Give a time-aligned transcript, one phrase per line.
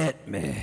[0.00, 0.56] Hit me.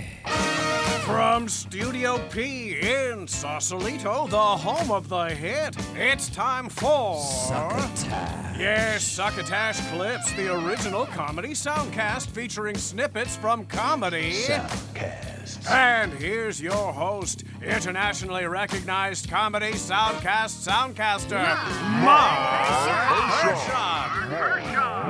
[1.05, 7.21] From Studio P in Sausalito, the home of the hit, it's time for.
[7.21, 8.57] Succotash.
[8.57, 14.31] Yes, Succotash Clips, the original comedy soundcast featuring snippets from comedy.
[14.31, 15.69] Soundcast.
[15.69, 21.43] And here's your host, internationally recognized comedy soundcast soundcaster,
[22.03, 22.65] Marc
[23.43, 24.31] Hershon.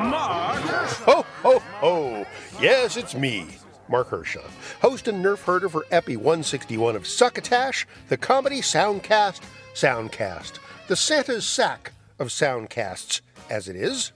[0.10, 1.04] Marc Hershon.
[1.06, 2.26] Ho, ho, ho.
[2.60, 3.48] Yes, it's me,
[3.90, 4.42] Marc Hershon,
[4.82, 9.42] host and nerf herder for Epi 161 of Succotash, the comedy soundcast,
[9.74, 14.12] soundcast, the Santa's sack of soundcasts, as it is.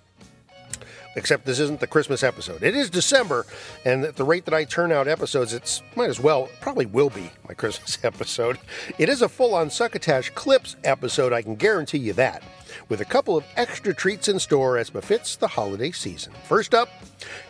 [1.16, 2.64] Except this isn't the Christmas episode.
[2.64, 3.46] It is December,
[3.84, 7.10] and at the rate that I turn out episodes, it's might as well, probably will
[7.10, 8.58] be my Christmas episode.
[8.98, 12.44] It is a full on Succotash Clips episode, I can guarantee you that
[12.90, 16.34] with a couple of extra treats in store as befits the holiday season.
[16.48, 16.90] First up,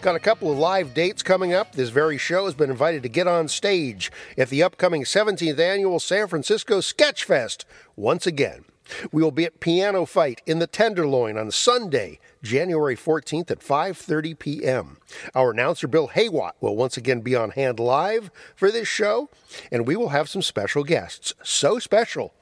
[0.01, 1.73] got a couple of live dates coming up.
[1.73, 5.99] This very show has been invited to get on stage at the upcoming 17th annual
[5.99, 7.65] San Francisco Sketchfest
[7.95, 8.65] once again.
[9.11, 14.37] We will be at Piano Fight in the Tenderloin on Sunday, January 14th at 5:30
[14.37, 14.97] p.m.
[15.33, 19.29] Our announcer Bill Haywatt will once again be on hand live for this show,
[19.71, 21.33] and we will have some special guests.
[21.43, 22.33] So special,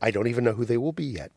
[0.00, 1.32] I don't even know who they will be yet.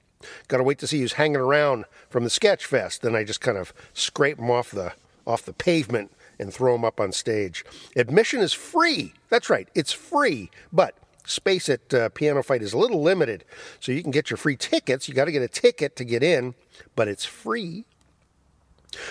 [0.48, 3.02] Got to wait to see who's hanging around from the Sketch Fest.
[3.02, 4.94] Then I just kind of scrape them off the
[5.26, 7.66] off the pavement and throw them up on stage.
[7.96, 9.14] Admission is free.
[9.30, 10.50] That's right, it's free.
[10.72, 10.96] But
[11.26, 13.44] space at uh, Piano Fight is a little limited,
[13.80, 15.08] so you can get your free tickets.
[15.08, 16.56] You got to get a ticket to get in,
[16.96, 17.86] but it's free.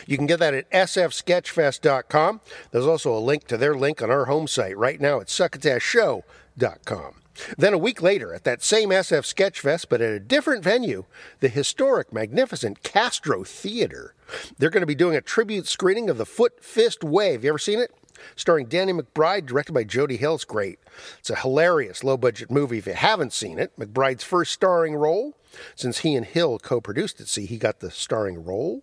[0.06, 2.40] You can get that at sfsketchfest.com.
[2.70, 7.14] There's also a link to their link on our home site right now at succotashshow.com.
[7.56, 11.04] Then a week later, at that same SF Sketchfest, but at a different venue,
[11.40, 14.14] the historic, magnificent Castro Theater.
[14.58, 17.32] They're going to be doing a tribute screening of The Foot Fist Way.
[17.36, 17.92] You ever seen it?
[18.34, 20.36] Starring Danny McBride, directed by Jody Hill.
[20.36, 20.78] It's great.
[21.18, 23.76] It's a hilarious low budget movie if you haven't seen it.
[23.78, 25.36] McBride's first starring role.
[25.74, 28.82] Since he and Hill co produced it, see, he got the starring role.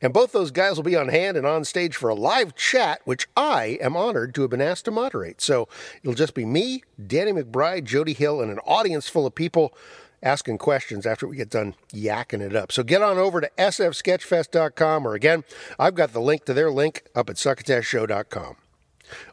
[0.00, 3.00] And both those guys will be on hand and on stage for a live chat,
[3.04, 5.40] which I am honored to have been asked to moderate.
[5.40, 5.68] So
[6.02, 9.74] it'll just be me, Danny McBride, Jody Hill, and an audience full of people
[10.22, 12.72] asking questions after we get done yakking it up.
[12.72, 15.44] So get on over to sfsketchfest.com, or again,
[15.78, 18.56] I've got the link to their link up at succotashshow.com.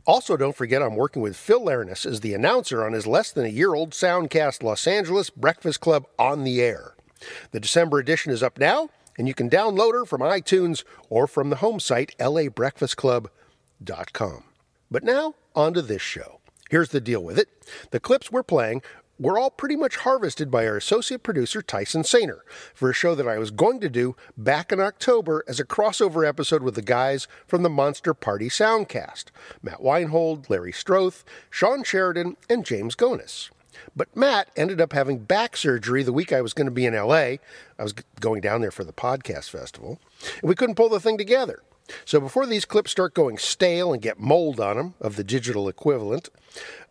[0.05, 3.45] Also, don't forget I'm working with Phil Larness as the announcer on his less than
[3.45, 6.95] a year old Soundcast Los Angeles Breakfast Club on the air.
[7.51, 11.49] The December edition is up now and you can download her from iTunes or from
[11.49, 14.43] the home site labreakfastclub.com.
[14.89, 16.39] But now, on to this show.
[16.69, 17.49] Here's the deal with it
[17.91, 18.81] the clips we're playing
[19.21, 22.39] were all pretty much harvested by our associate producer Tyson Sainer
[22.73, 26.27] for a show that I was going to do back in October as a crossover
[26.27, 29.25] episode with the guys from the Monster Party Soundcast
[29.61, 33.51] Matt Weinhold, Larry Strothe, Sean Sheridan, and James Gonis.
[33.95, 36.93] But Matt ended up having back surgery the week I was going to be in
[36.93, 37.15] LA.
[37.15, 37.39] I
[37.79, 39.99] was going down there for the podcast festival,
[40.41, 41.61] and we couldn't pull the thing together.
[42.05, 45.67] So before these clips start going stale and get mold on them of the digital
[45.67, 46.29] equivalent,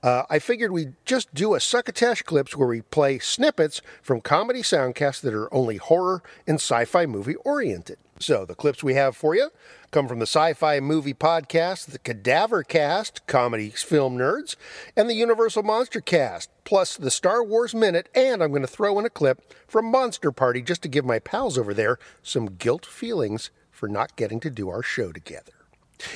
[0.02, 4.62] uh, I figured we'd just do a Succotash clips where we play snippets from comedy
[4.62, 7.98] soundcasts that are only horror and sci-fi movie oriented.
[8.18, 9.50] So the clips we have for you
[9.90, 14.56] come from the Sci-Fi Movie Podcast, the Cadaver Cast, Comedy Film Nerds,
[14.94, 18.98] and the Universal Monster Cast, plus the Star Wars Minute, and I'm going to throw
[18.98, 22.84] in a clip from Monster Party just to give my pals over there some guilt
[22.84, 23.50] feelings
[23.80, 25.52] for not getting to do our show together.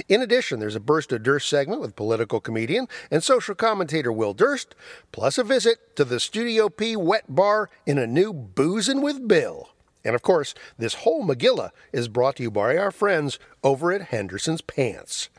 [0.07, 4.35] In addition, there's a Burst of Durst segment with political comedian and social commentator Will
[4.35, 4.75] Durst,
[5.13, 9.71] plus a visit to the Studio P wet bar in a new Boozin' with Bill.
[10.05, 14.09] And of course, this whole Megillah is brought to you by our friends over at
[14.09, 15.31] Henderson's Pants.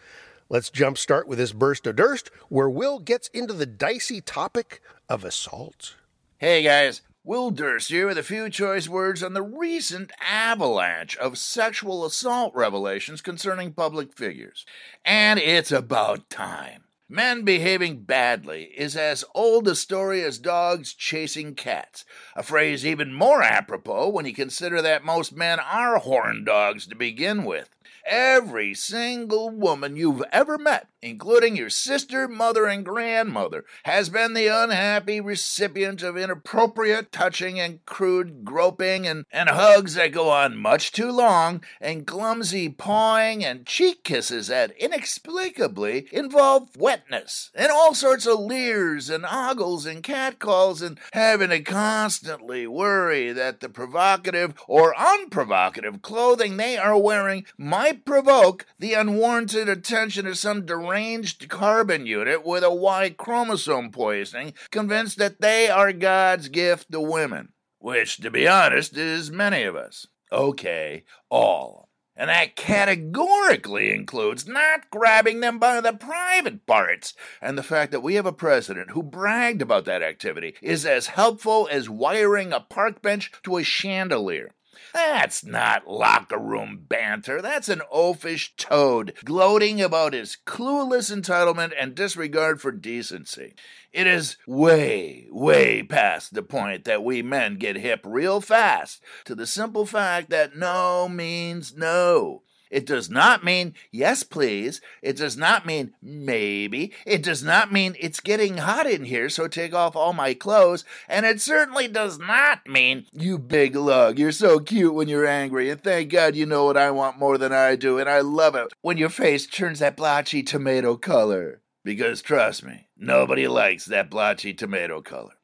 [0.49, 5.23] Let's jumpstart with this burst of Durst, where Will gets into the dicey topic of
[5.23, 5.95] assault.
[6.39, 11.39] Hey guys, Will Durst here with a few choice words on the recent avalanche of
[11.39, 14.63] sexual assault revelations concerning public figures.
[15.03, 16.83] And it's about time.
[17.09, 22.05] Men behaving badly is as old a story as dogs chasing cats,
[22.35, 26.95] a phrase even more apropos when you consider that most men are horn dogs to
[26.95, 27.74] begin with.
[28.05, 34.45] Every single woman you've ever met, including your sister, mother, and grandmother, has been the
[34.45, 40.91] unhappy recipient of inappropriate touching and crude groping and, and hugs that go on much
[40.91, 48.27] too long, and clumsy pawing and cheek kisses that inexplicably involve wetness, and all sorts
[48.27, 54.93] of leers and ogles and catcalls, and having to constantly worry that the provocative or
[54.93, 62.05] unprovocative clothing they are wearing might might provoke the unwarranted attention of some deranged carbon
[62.05, 67.53] unit with a Y chromosome poisoning, convinced that they are God's gift to women.
[67.79, 70.07] Which, to be honest, is many of us.
[70.29, 71.87] Okay, all.
[72.17, 77.13] And that categorically includes not grabbing them by the private parts.
[77.41, 81.07] And the fact that we have a president who bragged about that activity is as
[81.07, 84.51] helpful as wiring a park bench to a chandelier.
[84.93, 87.41] That's not locker room banter.
[87.41, 93.53] That's an oafish toad gloating about his clueless entitlement and disregard for decency.
[93.93, 99.35] It is way, way past the point that we men get hip real fast to
[99.35, 102.43] the simple fact that no means no.
[102.75, 104.81] It does not mean yes, please.
[105.01, 106.91] It does not mean maybe.
[107.05, 110.83] It does not mean it's getting hot in here, so take off all my clothes.
[111.07, 114.19] And it certainly does not mean you big lug.
[114.19, 117.37] You're so cute when you're angry, and thank God you know what I want more
[117.37, 121.61] than I do, and I love it when your face turns that blotchy tomato color.
[121.85, 125.35] Because trust me, nobody likes that blotchy tomato color.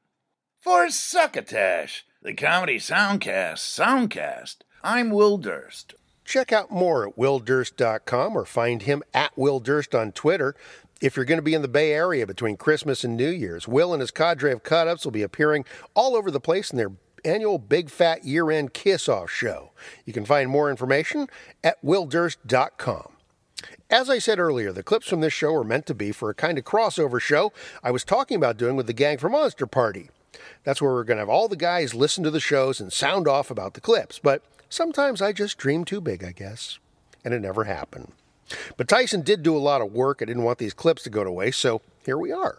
[0.59, 5.93] For Succotash, the comedy soundcast, Soundcast, I'm Will Durst.
[6.31, 10.55] Check out more at willdurst.com or find him at Will Durst on Twitter.
[11.01, 13.91] If you're going to be in the Bay Area between Christmas and New Year's, Will
[13.91, 16.93] and his cadre of cut ups will be appearing all over the place in their
[17.25, 19.71] annual Big Fat Year End Kiss Off show.
[20.05, 21.27] You can find more information
[21.65, 23.11] at willdurst.com.
[23.89, 26.33] As I said earlier, the clips from this show are meant to be for a
[26.33, 27.51] kind of crossover show
[27.83, 30.09] I was talking about doing with the gang from Monster Party.
[30.63, 33.27] That's where we're going to have all the guys listen to the shows and sound
[33.27, 34.17] off about the clips.
[34.17, 36.79] But sometimes I just dream too big, I guess.
[37.23, 38.13] And it never happened.
[38.77, 40.19] But Tyson did do a lot of work.
[40.21, 42.57] I didn't want these clips to go to waste, so here we are.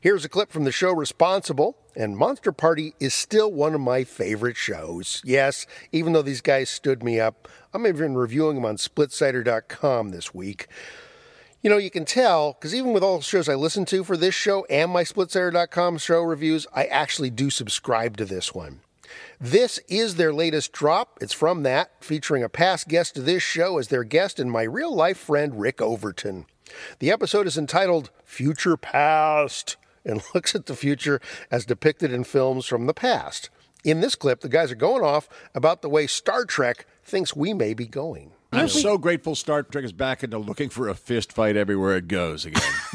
[0.00, 4.04] Here's a clip from the show Responsible, and Monster Party is still one of my
[4.04, 5.22] favorite shows.
[5.24, 10.32] Yes, even though these guys stood me up, I'm even reviewing them on splitsider.com this
[10.34, 10.68] week.
[11.62, 14.16] You know, you can tell, because even with all the shows I listen to for
[14.16, 18.82] this show and my splitsider.com show reviews, I actually do subscribe to this one.
[19.40, 21.18] This is their latest drop.
[21.20, 24.62] It's from that, featuring a past guest of this show as their guest and my
[24.62, 26.46] real life friend, Rick Overton.
[27.00, 32.66] The episode is entitled Future Past and looks at the future as depicted in films
[32.66, 33.50] from the past.
[33.84, 37.52] In this clip, the guys are going off about the way Star Trek thinks we
[37.52, 38.32] may be going.
[38.52, 42.08] I'm so grateful Star Trek is back into looking for a fist fight everywhere it
[42.08, 42.62] goes again.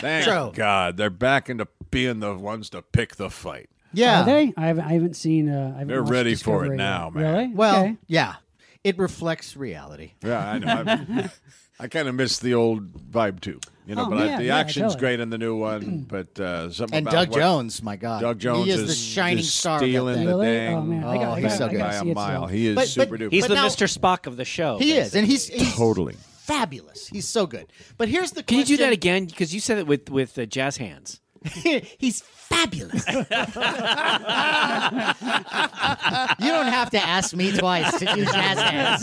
[0.00, 0.50] Thank True.
[0.54, 3.70] God they're back into being the ones to pick the fight.
[3.96, 4.22] Yeah.
[4.22, 4.52] Are they?
[4.56, 5.48] I haven't, I haven't seen.
[5.48, 7.14] Uh, I haven't They're watched ready for it Discovery now, yet.
[7.14, 7.32] man.
[7.34, 7.48] Really?
[7.54, 7.96] Well, Okay.
[8.06, 8.34] yeah.
[8.82, 10.12] It reflects reality.
[10.22, 10.68] Yeah, I know.
[10.68, 11.30] I'm-
[11.90, 14.06] kind of miss the old vibe too, you know.
[14.06, 15.00] Oh, but I, the yeah, action's totally.
[15.00, 16.06] great in the new one.
[16.08, 18.20] But uh, something And about Doug what- Jones, my God.
[18.22, 20.26] Doug Jones He is, is the shining just star of that stealing thing.
[20.26, 20.66] the Really?
[20.68, 21.78] Oh man, I got, Oh, I he's got, so I good.
[21.78, 22.46] got by a see it mile.
[22.46, 23.32] He is But- super but- duper.
[23.32, 23.98] He's the now- Mr.
[23.98, 24.78] Spock of the show.
[24.78, 26.14] He is, and he's, he's totally.
[26.44, 27.08] fabulous.
[27.08, 27.66] He's so good.
[27.96, 29.24] But here's the Can you do that again?
[29.26, 31.20] Because you said it with with uh, jazz hands.
[31.98, 32.20] he's
[32.54, 33.06] fabulous.
[36.38, 39.02] you don't have to ask me twice to do jazz hands.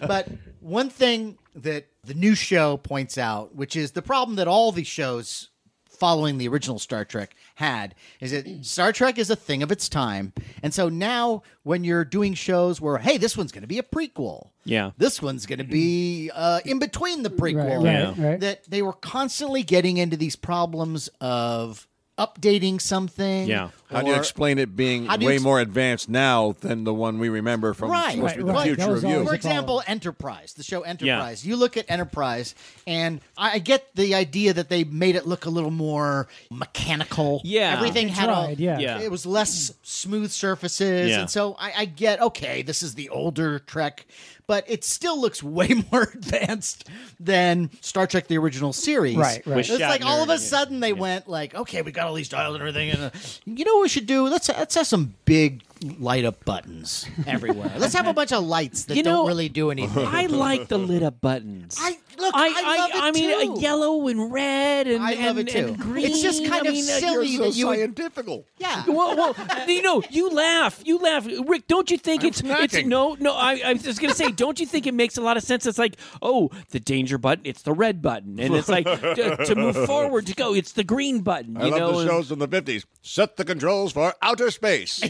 [0.00, 0.28] but
[0.60, 4.86] one thing that the new show points out, which is the problem that all these
[4.86, 5.50] shows
[5.94, 9.88] following the original Star Trek had, is that Star Trek is a thing of its
[9.88, 10.32] time.
[10.62, 13.82] And so now when you're doing shows where, hey, this one's going to be a
[13.82, 14.48] prequel.
[14.64, 14.90] Yeah.
[14.98, 18.40] This one's going to be uh, in between the prequel Right, right, right.
[18.40, 21.86] that they were constantly getting into these problems of
[22.18, 23.48] updating something.
[23.48, 23.70] Yeah.
[23.90, 26.82] How do you explain it being How do you way ex- more advanced now than
[26.84, 28.58] the one we remember from Right, supposed to be the right.
[28.70, 29.16] That future was of you?
[29.16, 29.84] always For example, problem.
[29.92, 31.46] Enterprise, the show Enterprise.
[31.46, 32.54] You look at Enterprise,
[32.86, 37.40] and I I get the idea that they made it look a little more mechanical.
[37.44, 37.74] Yeah.
[37.76, 38.78] everything They had tried, a, yeah.
[38.78, 39.00] Yeah.
[39.00, 41.20] It was less smooth surfaces, Yeah.
[41.20, 42.62] and so I, I get okay.
[42.62, 44.06] This is the older Trek,
[44.46, 46.88] but it still looks way more advanced
[47.20, 49.16] than Star Trek: The Original Series.
[49.16, 49.56] Right, right.
[49.56, 52.14] With It's like all of a Shatner, sudden they went like, okay, we got all
[52.14, 53.10] these dials and everything, and uh,
[53.44, 54.28] you know what we should do?
[54.28, 55.62] Let's let's have some big
[55.98, 57.70] light up buttons everywhere.
[57.78, 60.06] let's have a bunch of lights that You know, don't really do anything.
[60.06, 61.76] I like the lit up buttons.
[61.78, 63.52] I- look, I love it I mean, too.
[63.52, 65.66] uh, yellow and red and, I love and, it too.
[65.68, 66.06] and green.
[66.06, 68.46] It's just kind I of mean, uh, silly You're so that you would, scientifical.
[68.58, 68.84] yeah.
[68.94, 69.34] Well, well,
[69.68, 71.66] you know, you laugh, you laugh, Rick.
[71.66, 72.86] Don't you think it's it's snacking.
[72.86, 73.34] no, no?
[73.34, 75.66] I, I was just gonna say, don't you think it makes a lot of sense?
[75.66, 79.54] It's like, oh, the danger button, it's the red button, and it's like to, to
[79.54, 81.56] move forward to go, it's the green button.
[81.56, 82.84] I You love know, the and- shows in the 50s.
[83.02, 85.00] Set the controls for outer space.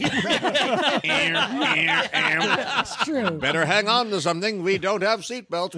[2.05, 3.31] That's true.
[3.31, 4.63] Better hang on to something.
[4.63, 5.75] We don't have seatbelts.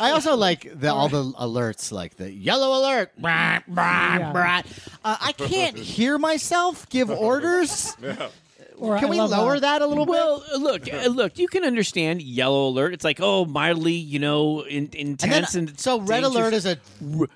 [0.00, 3.12] I also like the, all the alerts, like the yellow alert.
[3.20, 4.32] Brah, brah, Yeah.
[4.32, 4.88] brah.
[5.04, 7.96] Uh, I can't hear myself give orders.
[8.76, 10.12] Or Can I we lower uh, that a little bit?
[10.12, 11.38] Well, uh, look, uh, look.
[11.38, 12.92] You can understand yellow alert.
[12.92, 16.34] It's like oh, mildly, you know, in, And then, intense and, so red dangerous.
[16.34, 16.78] alert is a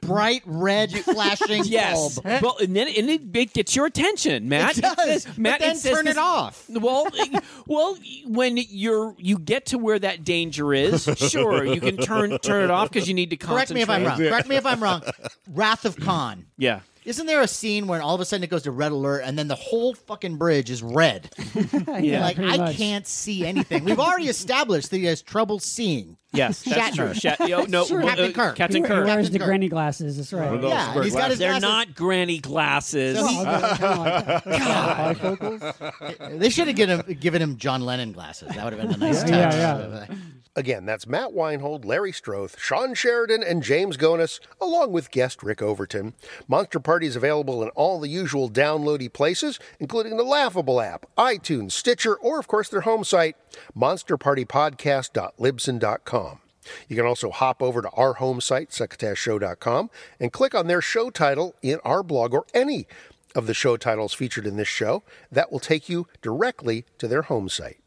[0.01, 2.43] bright red flashing Yes, bulb.
[2.43, 4.79] well, and then and it, it gets your attention, Matt.
[4.79, 6.65] It does, says- but Matt, then says turn it off.
[6.69, 7.07] Well,
[7.67, 12.65] well, when you're you get to where that danger is, sure, you can turn turn
[12.65, 14.19] it off because you need to Correct me if I'm wrong.
[14.19, 15.03] Correct me if I'm wrong.
[15.49, 16.47] Wrath of Khan.
[16.57, 16.81] Yeah.
[17.09, 19.39] Isn't there a scene where all of a sudden it goes to red alert and
[19.39, 21.31] then the whole fucking bridge is red?
[22.01, 22.77] yeah, like I much.
[22.77, 23.85] can't see anything.
[23.85, 26.19] We've already established that he has trouble seeing.
[26.35, 27.07] Yes, that's Shatner.
[27.07, 27.15] true.
[27.15, 28.03] Shat- yo, no, Sure.
[28.03, 28.57] Captain uh, Kirk.
[28.57, 29.07] Captain He Kirk.
[29.07, 29.47] wears Captain the Kirk.
[29.49, 30.19] granny glasses.
[30.19, 30.63] That's right.
[30.63, 31.63] Yeah, and he's got his They're glasses.
[31.63, 33.17] not granny glasses.
[33.17, 35.17] Well, they're kinda like that.
[35.17, 36.39] Bifocals.
[36.39, 38.49] They should have given him, given him John Lennon glasses.
[38.55, 39.31] That would have been a nice touch.
[39.31, 40.15] Yeah, yeah.
[40.59, 45.63] Again, that's Matt Weinhold, Larry Strothe, Sean Sheridan, and James Gonis, along with guest Rick
[45.63, 46.15] Overton.
[46.49, 51.71] Monster Party is available in all the usual downloady places, including the Laughable app, iTunes,
[51.71, 53.37] Stitcher, or, of course, their home site,
[53.77, 56.41] monsterpartypodcast.libsyn.com.
[56.89, 61.11] You can also hop over to our home site, succotashshow.com, and click on their show
[61.11, 62.89] title in our blog or any
[63.37, 65.05] of the show titles featured in this show.
[65.31, 67.79] That will take you directly to their home site.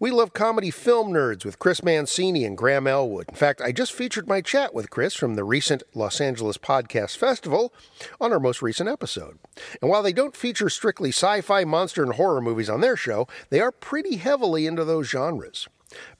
[0.00, 3.28] We love comedy film nerds with Chris Mancini and Graham Elwood.
[3.28, 7.18] In fact, I just featured my chat with Chris from the recent Los Angeles Podcast
[7.18, 7.74] Festival
[8.18, 9.38] on our most recent episode.
[9.82, 13.28] And while they don't feature strictly sci fi, monster, and horror movies on their show,
[13.50, 15.68] they are pretty heavily into those genres.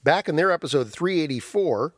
[0.03, 1.91] Back in their episode 384,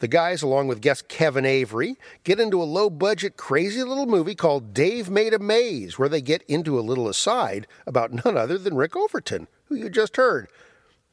[0.00, 4.34] the guys, along with guest Kevin Avery, get into a low budget, crazy little movie
[4.34, 8.58] called Dave Made a Maze, where they get into a little aside about none other
[8.58, 10.48] than Rick Overton, who you just heard.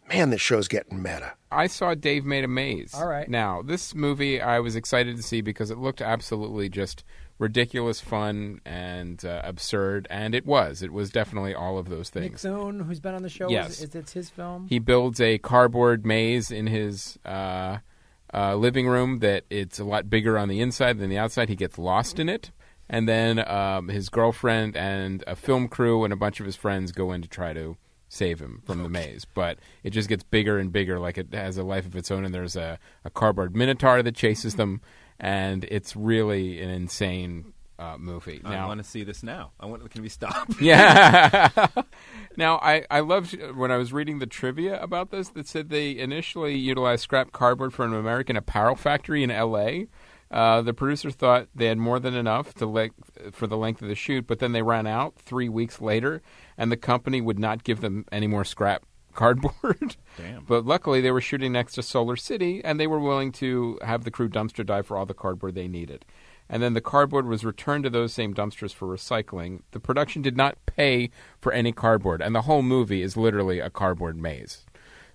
[0.10, 1.34] Man, this show's getting meta.
[1.52, 2.94] I saw Dave Made a Maze.
[2.94, 3.28] All right.
[3.28, 7.04] Now, this movie I was excited to see because it looked absolutely just
[7.40, 10.82] ridiculous, fun, and uh, absurd, and it was.
[10.84, 12.24] It was definitely all of those things.
[12.24, 12.42] Nick things.
[12.42, 13.80] Zone, who's been on the show, Yes.
[13.82, 14.68] is, is it's his film.
[14.70, 17.78] He builds a cardboard maze in his uh,
[18.34, 21.50] uh, living room that it's a lot bigger on the inside than the outside.
[21.50, 22.52] He gets lost in it.
[22.88, 26.92] And then um, his girlfriend and a film crew and a bunch of his friends
[26.92, 29.26] go in to try to save him from the maze.
[29.26, 32.26] But it just gets bigger and bigger, like it has a life of its own.
[32.26, 34.82] And there's a, a cardboard minotaur that chases them.
[35.20, 38.42] And it's really an insane uh, movie.
[38.44, 39.52] I Now, want to see this now.
[39.60, 39.90] I want.
[39.90, 40.50] Can we stop?
[40.62, 41.50] yeah.
[42.38, 45.98] now, I, I loved when I was reading the trivia about this that said they
[45.98, 49.88] initially utilized scrap cardboard from an American apparel factory in L.A.
[50.32, 52.90] Uh, the producer thought they had more than enough to le-
[53.32, 56.22] for the length of the shoot, but then they ran out three weeks later,
[56.58, 58.84] and the company would not give them any more scrap
[59.14, 59.96] cardboard.
[60.18, 60.44] Damn.
[60.44, 64.04] But luckily, they were shooting next to Solar City, and they were willing to have
[64.04, 66.06] the crew dumpster dive for all the cardboard they needed.
[66.48, 69.62] And then the cardboard was returned to those same dumpsters for recycling.
[69.72, 71.10] The production did not pay
[71.40, 74.66] for any cardboard, and the whole movie is literally a cardboard maze.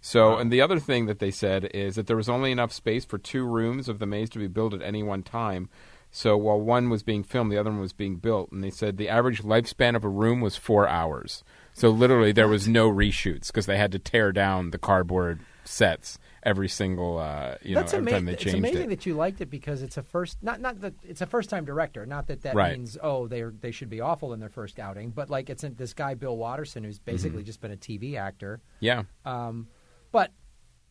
[0.01, 3.05] So, and the other thing that they said is that there was only enough space
[3.05, 5.69] for two rooms of the maze to be built at any one time.
[6.11, 8.97] So while one was being filmed, the other one was being built, and they said
[8.97, 11.45] the average lifespan of a room was four hours.
[11.73, 16.19] So literally, there was no reshoots because they had to tear down the cardboard sets
[16.43, 18.89] every single, uh, you That's know, every time they It's amazing it.
[18.89, 21.65] that you liked it because it's a first not not that it's a first time
[21.65, 22.07] director.
[22.07, 22.77] Not that that Right.
[22.77, 25.63] means oh they are they should be awful in their first outing, but like it's
[25.77, 27.47] this guy Bill Watterson who's basically Mhm.
[27.47, 28.63] just been a TV actor.
[28.81, 29.03] Yeah.
[29.25, 29.69] Um,
[30.11, 30.33] but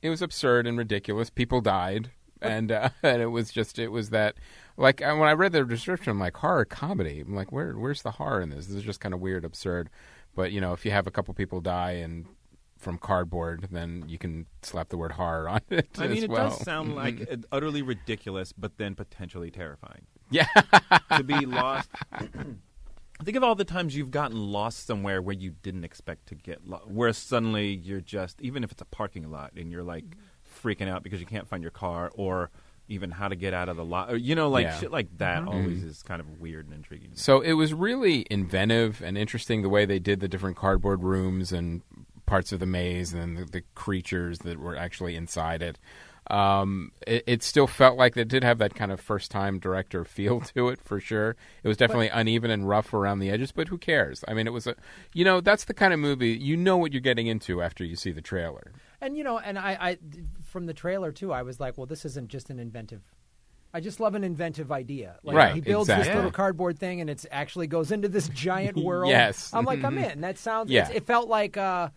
[0.02, 1.30] it was absurd and ridiculous.
[1.30, 4.36] People died, and uh, and it was just it was that
[4.77, 7.22] like uh, when I read the description, I'm like horror comedy.
[7.22, 8.67] I'm like, where where's the horror in this?
[8.67, 9.89] This is just kind of weird, absurd.
[10.36, 12.25] But you know, if you have a couple people die and
[12.77, 15.89] from cardboard, then you can slap the word horror on it.
[15.98, 16.50] I mean, it well.
[16.50, 20.05] does sound like utterly ridiculous, but then potentially terrifying.
[20.31, 20.48] Yeah.
[21.17, 21.89] to be lost.
[23.24, 26.65] Think of all the times you've gotten lost somewhere where you didn't expect to get
[26.65, 30.05] lost, where suddenly you're just, even if it's a parking lot, and you're like
[30.62, 32.50] freaking out because you can't find your car, or
[32.88, 34.20] even how to get out of the lot.
[34.20, 34.80] You know, like Yeah.
[34.80, 35.48] shit like that Mhm.
[35.48, 37.12] always is kind of weird and intriguing.
[37.13, 41.51] So it was really inventive and interesting the way they did the different cardboard rooms
[41.51, 41.82] and
[42.25, 45.78] parts of the maze and the, the creatures that were actually inside it.
[46.32, 47.24] Um, it.
[47.25, 50.70] It still felt like it did have that kind of first time director feel to
[50.70, 51.36] it for sure.
[51.63, 54.24] It was definitely uneven and rough around the edges, but who cares?
[54.28, 54.75] I mean, it was a,
[55.13, 57.96] you know, that's the kind of movie you know what you're getting into after you
[57.96, 58.72] see the trailer.
[59.01, 59.98] And you know and I, I
[60.44, 63.01] from the trailer too I was like well this isn't just an inventive.
[63.72, 65.20] I just love an inventive idea.
[65.22, 68.77] Like Right, he builds this little cardboard thing and it actually goes into this giant
[68.84, 69.10] world.
[69.10, 69.53] Yes.
[69.53, 70.12] I'm like I'm Mhm.
[70.13, 70.22] in.
[70.22, 70.72] That sounds.
[70.72, 70.89] Yeah.
[70.91, 71.89] It felt like uh,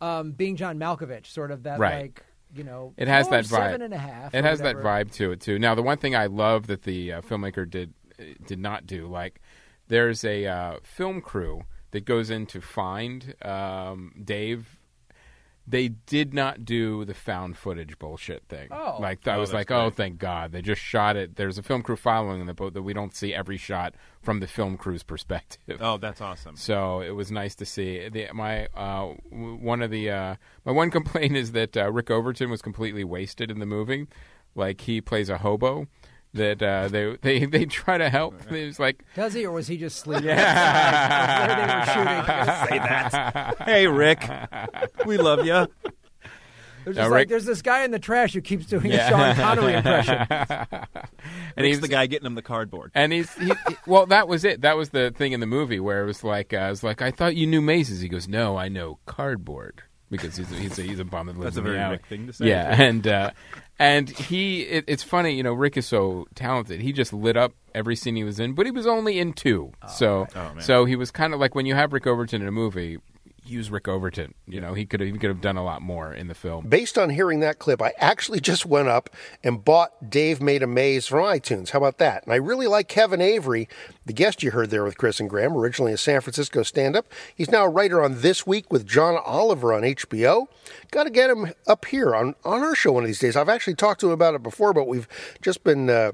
[0.00, 2.02] um, being John Malkovich, sort of that Right.
[2.02, 2.22] like
[2.54, 2.94] you know.
[2.96, 3.48] It has that vibe.
[3.48, 4.32] Seven and a half.
[4.34, 5.58] It has that vibe to it too.
[5.58, 7.92] Now, the one thing I love that the uh, filmmaker did
[8.46, 9.40] did not do, like,
[9.88, 14.77] there's a uh, film crew that goes in to find um, Dave.
[15.70, 18.68] They did not do the found footage bullshit thing.
[18.70, 18.96] Oh.
[19.00, 21.36] like I Oh, was that's like, oh, thank God, they just shot it.
[21.36, 24.40] There's a film crew following in the boat that we don't see every shot from
[24.40, 25.78] the film crew's perspective.
[25.80, 26.56] Oh, that's awesome.
[26.68, 28.08] So it was nice to see.
[28.08, 32.48] The, my uh, one of the uh, my one complaint is that uh, Rick Overton
[32.50, 34.06] was completely wasted in the movie.
[34.54, 35.86] Like he plays a hobo.
[36.38, 38.34] That uh, they they they try to help.
[38.50, 40.24] It was like Does he, or was he just sleeping?
[40.24, 41.88] Yeah.
[41.94, 42.68] They were shooting.
[42.68, 43.56] Say that.
[43.66, 44.28] hey, Rick,
[45.06, 45.66] we love you.
[46.84, 49.06] There's, just Rick- like, there's this guy in the trash who keeps doing Yeah.
[49.08, 50.26] a Sean Connery impression.
[51.56, 52.92] and he's the guy getting him the cardboard.
[52.94, 54.06] And he's he, he- well.
[54.06, 54.62] That was it.
[54.62, 57.02] That was the thing in the movie where it was like, uh, I was like,
[57.02, 58.00] I thought you knew mazes.
[58.00, 61.36] He goes, No, I know cardboard because he's a, he's a, he's a bum that
[61.38, 61.92] lives That's a in the very alley.
[61.96, 63.30] Rick thing to say, Yeah, and uh,
[63.78, 66.80] and he, it, it's funny, you know, Rick is so talented.
[66.80, 69.72] He just lit up every scene he was in, but he was only in two.
[69.88, 72.52] so Oh, so he was kind of like when you have Rick Overton in a
[72.52, 72.98] movie.
[73.48, 74.34] Use Rick Overton.
[74.46, 76.68] You know, he could have he could have done a lot more in the film.
[76.68, 79.10] Based on hearing that clip, I actually just went up
[79.42, 81.70] and bought Dave Made a Maze from iTunes.
[81.70, 82.24] How about that?
[82.24, 83.68] And I really like Kevin Avery,
[84.06, 87.06] the guest you heard there with Chris and Graham, originally a San Francisco stand up.
[87.34, 90.46] He's now a writer on This Week with John Oliver on HBO.
[90.90, 93.36] Got to get him up here on, on our show one of these days.
[93.36, 95.08] I've actually talked to him about it before, but we've
[95.42, 95.90] just been.
[95.90, 96.12] Uh,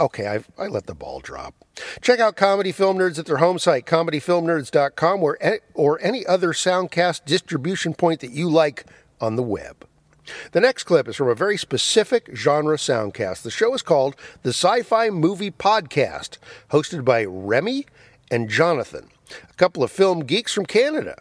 [0.00, 1.54] Okay, I've, I let the ball drop.
[2.00, 5.38] Check out Comedy Film Nerds at their home site, comedyfilmnerds.com, or,
[5.74, 8.86] or any other Soundcast distribution point that you like
[9.20, 9.86] on the web.
[10.52, 13.42] The next clip is from a very specific genre soundcast.
[13.42, 16.38] The show is called the Sci Fi Movie Podcast,
[16.70, 17.86] hosted by Remy
[18.30, 19.10] and Jonathan,
[19.48, 21.16] a couple of film geeks from Canada.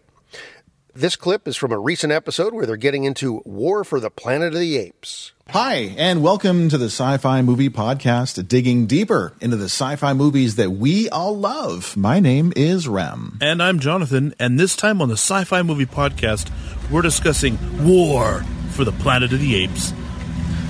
[0.95, 4.53] This clip is from a recent episode where they're getting into War for the Planet
[4.53, 5.31] of the Apes.
[5.49, 10.13] Hi, and welcome to the Sci Fi Movie Podcast, digging deeper into the sci fi
[10.13, 11.97] movies that we all love.
[11.97, 13.39] My name is Rem.
[13.41, 16.51] And I'm Jonathan, and this time on the Sci Fi Movie Podcast,
[16.91, 19.93] we're discussing War for the Planet of the Apes.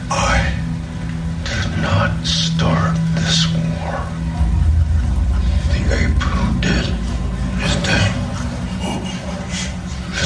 [0.10, 0.58] I
[1.44, 4.00] did not start this war.
[5.74, 7.03] The ape who did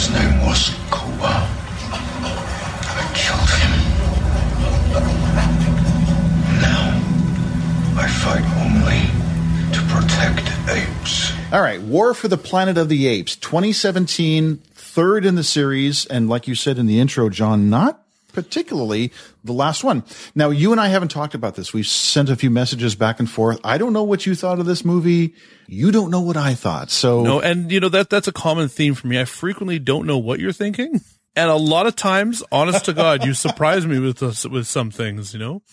[0.07, 1.49] His name was Koba.
[1.83, 3.73] I killed him.
[6.61, 6.95] Now,
[8.01, 9.01] I fight only
[9.73, 11.33] to protect apes.
[11.51, 16.29] All right, War for the Planet of the Apes, 2017, third in the series, and
[16.29, 18.06] like you said in the intro, John, not
[18.37, 19.11] particularly
[19.43, 20.03] the last one.
[20.35, 21.73] Now, you and I haven't talked about this.
[21.73, 23.59] We've sent a few messages back and forth.
[23.63, 25.33] I don't know what you thought of this movie.
[25.65, 26.91] You don't know what I thought.
[26.91, 29.19] So, No, and you know that that's a common theme for me.
[29.19, 31.01] I frequently don't know what you're thinking,
[31.35, 34.91] and a lot of times, honest to God, you surprise me with us with some
[34.91, 35.33] things.
[35.33, 35.63] You know,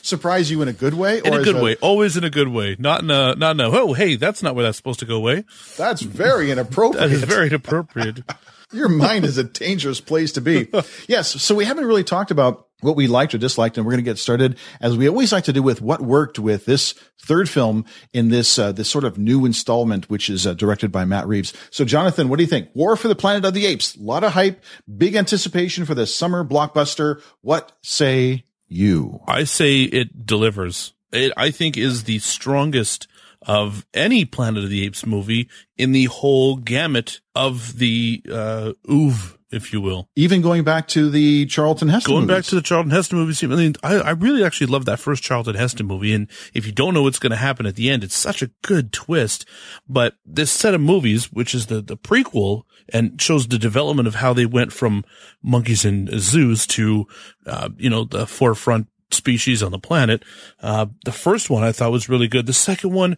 [0.00, 2.76] surprise you in a good way, in a good way, always in a good way,
[2.78, 5.16] not in a not in a oh hey that's not where that's supposed to go
[5.16, 5.44] away.
[5.76, 7.10] That's very inappropriate.
[7.10, 8.20] that is very inappropriate.
[8.76, 10.68] Your mind is a dangerous place to be.
[11.08, 11.42] yes.
[11.42, 14.10] So we haven't really talked about what we liked or disliked, and we're going to
[14.10, 17.86] get started as we always like to do with what worked with this third film
[18.12, 21.54] in this uh, this sort of new installment, which is uh, directed by Matt Reeves.
[21.70, 22.68] So, Jonathan, what do you think?
[22.74, 23.96] War for the Planet of the Apes.
[23.96, 24.62] A lot of hype,
[24.96, 27.22] big anticipation for this summer blockbuster.
[27.40, 29.20] What say you?
[29.26, 30.92] I say it delivers.
[31.12, 33.08] It, I think, is the strongest
[33.46, 39.38] of any Planet of the Apes movie in the whole gamut of the uh, oeuvre,
[39.50, 40.08] if you will.
[40.16, 42.12] Even going back to the Charlton Heston.
[42.12, 44.98] Going back to the Charlton Heston movies, I mean, I, I really actually love that
[44.98, 46.12] first Charlton Heston movie.
[46.12, 48.50] And if you don't know what's going to happen at the end, it's such a
[48.62, 49.46] good twist.
[49.88, 54.16] But this set of movies, which is the, the prequel and shows the development of
[54.16, 55.04] how they went from
[55.42, 57.06] monkeys in zoos to,
[57.46, 60.22] uh, you know, the forefront species on the planet.
[60.60, 62.46] Uh, the first one I thought was really good.
[62.46, 63.16] The second one,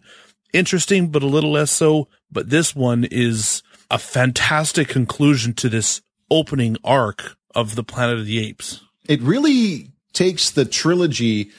[0.53, 2.07] interesting, but a little less so.
[2.31, 8.25] But this one is a fantastic conclusion to this opening arc of the Planet of
[8.25, 8.81] the Apes.
[9.07, 11.51] it really takes the trilogy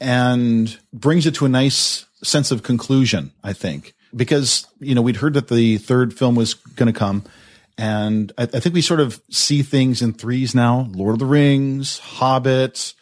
[0.00, 3.94] and brings it to a nice sense of conclusion, I think.
[4.14, 7.24] Because, you know, we'd heard that the third film was going to come.
[7.76, 11.26] And I, I think we sort of see things in threes now Lord of the
[11.26, 12.94] Rings, Hobbit.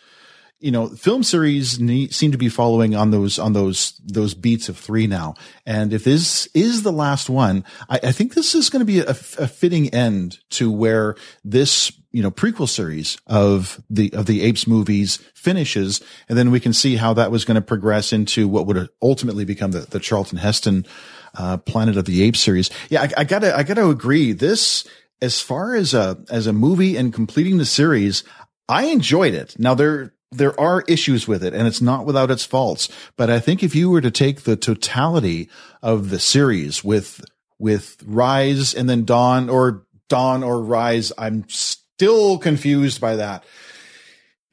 [0.58, 4.70] You know, film series need, seem to be following on those on those those beats
[4.70, 5.34] of three now.
[5.66, 9.00] And if this is the last one, I, I think this is going to be
[9.00, 9.14] a, a
[9.48, 11.14] fitting end to where
[11.44, 16.00] this you know prequel series of the of the apes movies finishes.
[16.30, 19.44] And then we can see how that was going to progress into what would ultimately
[19.44, 20.86] become the, the charlton heston
[21.34, 22.70] uh, planet of the apes series.
[22.88, 24.32] Yeah I, I gotta i gotta agree.
[24.32, 24.86] This
[25.20, 28.24] as far as a as a movie and completing the series
[28.70, 29.54] i enjoyed it.
[29.58, 33.38] Now there there are issues with it and it's not without its faults but i
[33.38, 35.48] think if you were to take the totality
[35.82, 37.24] of the series with
[37.58, 41.12] with Rise and then Dawn or Dawn or Rise.
[41.18, 43.44] I'm still confused by that.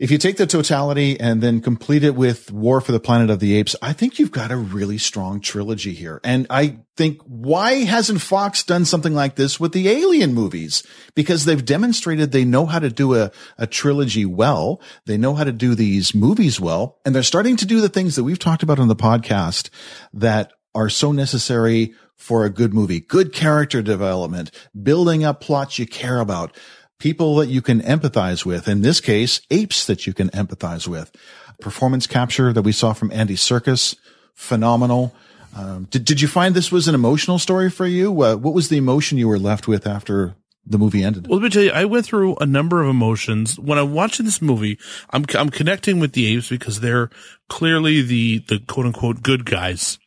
[0.04, 3.40] If you take the totality and then complete it with War for the Planet of
[3.40, 6.20] the Apes, I think you've got a really strong trilogy here.
[6.26, 10.84] And I think why hasn't Fox done something like this with the Alien movies?
[11.16, 14.82] Because they've demonstrated they know how to do a, a trilogy well.
[15.06, 17.00] They know how to do these movies well.
[17.06, 19.70] And they're starting to do the things that we've talked about on the podcast
[20.12, 23.00] that are so necessary for a good movie.
[23.00, 26.54] Good character development, building up plots you care about
[27.04, 28.66] people that you can empathize with.
[28.66, 31.14] In this case, apes that you can empathize with.
[31.60, 33.98] Performance capture that we saw from Andy Serkis,
[34.34, 35.14] phenomenal.
[35.54, 38.10] Um, did did you find this was an emotional story for you?
[38.24, 40.36] Uh, what was the emotion you were left with after
[40.66, 41.28] the movie ended?
[41.28, 44.26] Well, let me tell you, I went through a number of emotions when I'm watching
[44.26, 44.80] this movie.
[45.10, 47.10] I'm I'm connecting with the apes because they're
[47.50, 50.00] clearly the the quote unquote good guys.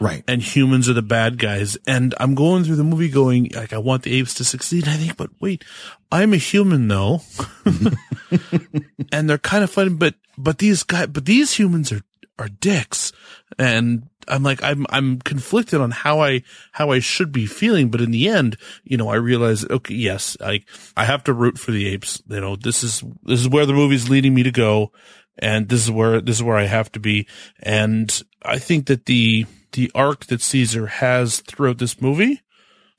[0.00, 0.24] Right.
[0.26, 1.76] And humans are the bad guys.
[1.86, 4.88] And I'm going through the movie going, like, I want the apes to succeed.
[4.88, 5.64] I think, but wait,
[6.10, 7.22] I'm a human though.
[9.12, 12.02] and they're kind of funny, but, but these guys, but these humans are,
[12.38, 13.12] are dicks.
[13.58, 17.90] And I'm like, I'm, I'm conflicted on how I, how I should be feeling.
[17.90, 20.62] But in the end, you know, I realize, okay, yes, I,
[20.96, 22.22] I have to root for the apes.
[22.26, 24.92] You know, this is, this is where the movie's leading me to go.
[25.38, 27.26] And this is where, this is where I have to be.
[27.60, 32.40] And I think that the, the arc that Caesar has throughout this movie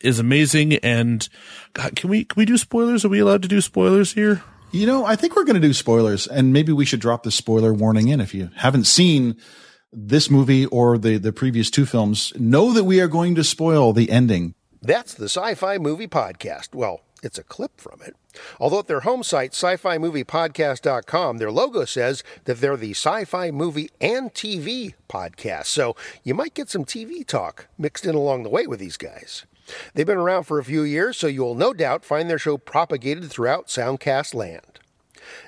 [0.01, 0.75] is amazing.
[0.75, 1.27] And
[1.73, 3.03] God, can we, can we do spoilers?
[3.03, 4.43] Are we allowed to do spoilers here?
[4.71, 7.31] You know, I think we're going to do spoilers and maybe we should drop the
[7.31, 8.19] spoiler warning in.
[8.19, 9.37] If you haven't seen
[9.91, 13.93] this movie or the, the previous two films, know that we are going to spoil
[13.93, 14.53] the ending.
[14.81, 16.75] That's the Sci Fi Movie Podcast.
[16.75, 18.15] Well, it's a clip from it.
[18.59, 22.91] Although at their home site, sci fi movie podcast.com, their logo says that they're the
[22.91, 25.65] sci fi movie and TV podcast.
[25.65, 29.45] So you might get some TV talk mixed in along the way with these guys.
[29.93, 33.31] They've been around for a few years, so you'll no doubt find their show propagated
[33.31, 34.79] throughout Soundcast land.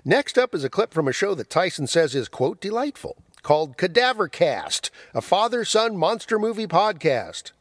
[0.03, 3.77] Next up is a clip from a show that Tyson says is, quote, delightful, called
[3.77, 7.51] Cadaver Cast, a father son monster movie podcast.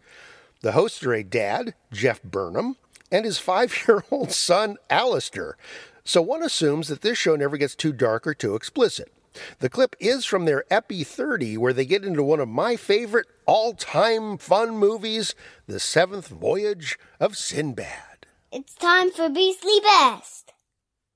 [0.63, 2.77] The hosts are a dad, Jeff Burnham,
[3.11, 5.57] and his five year old son, Alistair.
[6.05, 9.13] So one assumes that this show never gets too dark or too explicit.
[9.59, 13.27] The clip is from their Epi 30, where they get into one of my favorite
[13.45, 15.35] all time fun movies,
[15.67, 18.27] The Seventh Voyage of Sinbad.
[18.53, 20.53] It's time for Beastly Best.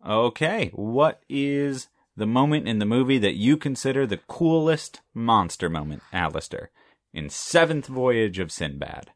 [0.06, 6.02] Okay, what is the moment in the movie that you consider the coolest monster moment,
[6.12, 6.70] Alistair,
[7.14, 9.12] in Seventh Voyage of Sinbad?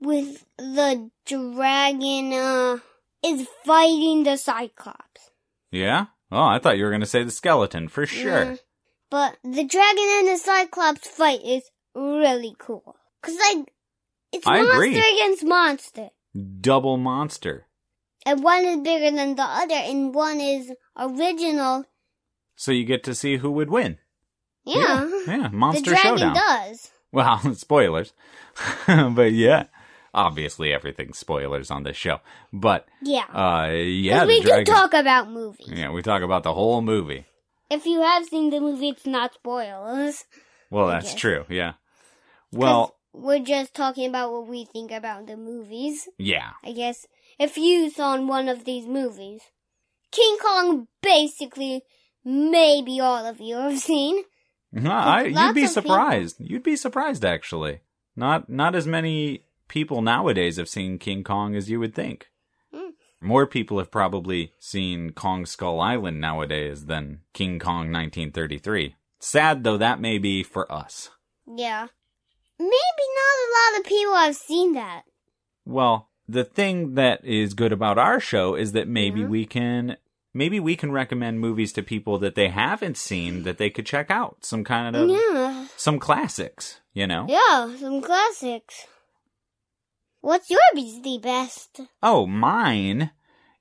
[0.00, 2.78] With the dragon, uh,
[3.24, 5.30] is fighting the Cyclops.
[5.70, 6.06] Yeah?
[6.30, 8.44] Oh, I thought you were going to say the skeleton, for sure.
[8.44, 8.56] Yeah.
[9.10, 12.96] But the dragon and the Cyclops fight is really cool.
[13.22, 13.72] Cause like,
[14.32, 14.98] it's I monster agree.
[14.98, 16.10] against monster.
[16.60, 17.66] Double monster.
[18.26, 21.84] And one is bigger than the other, and one is original.
[22.56, 23.98] So you get to see who would win.
[24.64, 25.08] Yeah.
[25.26, 26.34] Yeah, monster the dragon showdown.
[26.34, 26.90] does.
[27.10, 28.12] Well, spoilers.
[28.86, 29.64] but yeah,
[30.14, 32.20] obviously everything's spoilers on this show.
[32.52, 33.24] But Yeah.
[33.32, 34.64] uh, yeah, we dragon.
[34.64, 35.68] do talk about movies.
[35.72, 37.26] yeah, we talk about the whole movie.
[37.70, 40.24] If you have seen the movie, it's not spoilers.
[40.70, 41.20] Well, I that's guess.
[41.20, 41.44] true.
[41.50, 41.72] Yeah.
[42.52, 46.08] Well, We're just talking about what we think about the movies.
[46.18, 46.50] yeah.
[46.64, 47.06] I guess
[47.38, 49.42] if you saw one of these movies,
[50.12, 51.82] King Kong, basically,
[52.24, 54.22] maybe all of you have seen.
[54.72, 56.36] No, I, you'd be of people- surprised.
[56.38, 57.80] You'd be surprised, actually.
[58.16, 62.28] Not not as many people nowadays have seen King Kong as you would think.
[62.74, 62.90] Hmm.
[63.20, 68.94] More people have probably seen Kong Skull Island nowadays than King Kong 1933.
[69.20, 71.10] Sad though that may be for us.
[71.46, 71.88] Yeah.
[72.58, 75.02] Maybe not a lot of people have seen that.
[75.64, 79.96] Well, the thing that is good about our show is that maybe we can
[80.34, 84.10] maybe we can recommend movies to people that they haven't seen that they could check
[84.10, 84.44] out.
[84.44, 85.66] Some kind of Yeah.
[85.76, 87.26] some classics, you know?
[87.28, 88.86] Yeah, some classics.
[90.20, 91.80] What's your Beastly Best?
[92.02, 93.10] Oh, mine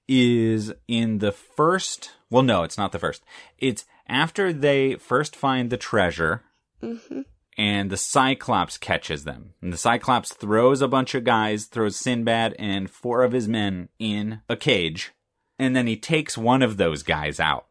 [0.08, 2.12] is in the first.
[2.30, 3.24] Well, no, it's not the first.
[3.58, 6.44] It's after they first find the treasure
[6.82, 7.22] Mm-hmm.
[7.58, 9.54] and the Cyclops catches them.
[9.64, 13.90] And the Cyclops throws a bunch of guys, throws Sinbad and four of his men
[13.98, 15.12] in a cage.
[15.58, 17.66] And then he takes one of those guys out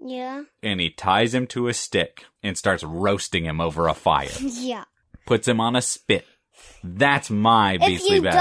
[0.00, 0.44] Yeah.
[0.62, 4.28] and he ties him to a stick and starts roasting him over a fire.
[4.40, 4.84] yeah.
[5.26, 6.24] Puts him on a spit.
[6.84, 8.36] That's my beastly you best.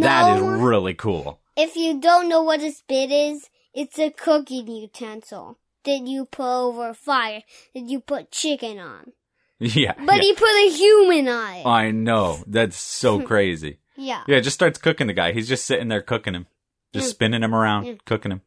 [0.00, 1.40] that is really cool.
[1.56, 6.44] If you don't know what a spit is, it's a cooking utensil that you put
[6.66, 7.42] over a fire
[7.74, 9.12] that you put chicken on.
[9.60, 9.94] Yeah.
[9.96, 10.20] But yeah.
[10.22, 11.64] he put a human on it.
[11.66, 12.42] I know.
[12.46, 13.78] That's so crazy.
[13.96, 14.22] Yeah.
[14.26, 15.30] Yeah, just starts cooking the guy.
[15.32, 16.48] He's just sitting there cooking him,
[16.92, 17.10] just Mm.
[17.10, 18.04] spinning him around, Mm.
[18.04, 18.40] cooking him.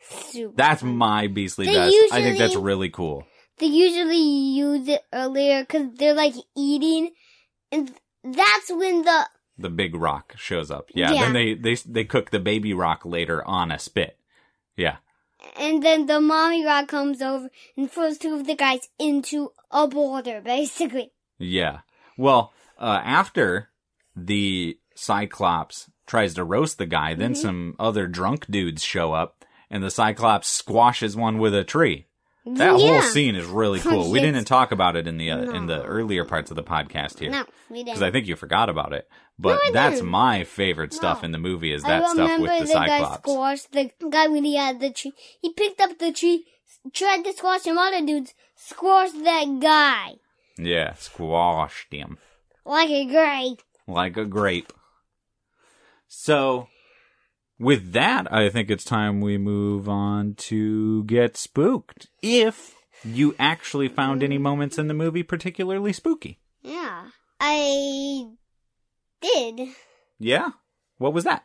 [0.00, 0.54] Super.
[0.56, 1.94] That's my beastly They best.
[2.12, 3.26] I think that's really cool.
[3.58, 7.10] They usually use it earlier because they're like eating,
[7.70, 7.92] and
[8.24, 10.90] that's when the The big roc shows up.
[10.94, 11.22] Yeah, Yeah.
[11.24, 14.18] then they they they cook the baby roc later on a spit.
[14.76, 14.96] Yeah.
[15.56, 19.88] and then the mommy roc comes over and throws two of the guys into a
[19.88, 21.10] boulder, basically.
[21.38, 21.80] Yeah.
[22.16, 23.70] Well, uh, after
[24.14, 27.36] the Cyclops tries to roast the guy, then Mhm.
[27.36, 32.06] some other drunk dudes show up, and the Cyclops squashes one with a tree.
[32.44, 33.00] That Yeah.
[33.00, 34.10] whole scene is really cool.
[34.10, 37.18] we didn't talk about it in the uh, in the earlier parts of the podcast
[37.20, 37.30] here.
[37.30, 37.86] No, we didn't.
[37.94, 39.08] Because I think you forgot about it.
[39.38, 42.72] But I that's my favorite stuff in the movie is that stuff with the, the
[42.74, 43.16] guy Cyclops.
[43.18, 45.12] squashed the guy when he had the tree.
[45.40, 46.44] He picked up the tree,
[46.92, 50.14] tried to squash some other dudes, squashed that guy
[50.58, 52.18] yeah, squashed him.
[52.64, 53.62] like a grape.
[53.86, 54.72] like a grape.
[56.08, 56.68] So,
[57.62, 62.08] with that, I think it's time we move on to get spooked.
[62.20, 66.40] If you actually found any moments in the movie particularly spooky.
[66.62, 67.06] Yeah,
[67.40, 68.26] I
[69.20, 69.68] did.
[70.18, 70.50] Yeah?
[70.98, 71.44] What was that?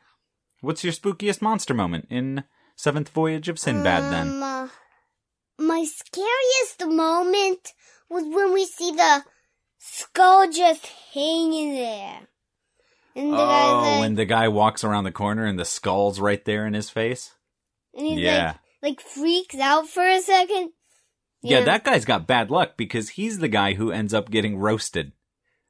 [0.61, 2.43] What's your spookiest monster moment in
[2.75, 4.27] Seventh Voyage of Sinbad then?
[4.27, 4.67] Um, uh,
[5.59, 7.73] my scariest moment
[8.09, 9.23] was when we see the
[9.77, 12.21] skull just hanging there.
[13.17, 16.43] And the Oh, like, when the guy walks around the corner and the skull's right
[16.45, 17.33] there in his face?
[17.93, 18.53] and he's yeah.
[18.83, 20.69] like, like freaks out for a second.
[21.41, 21.61] yeah.
[21.61, 25.13] that guy's got bad luck because he's the guy who ends up getting roasted.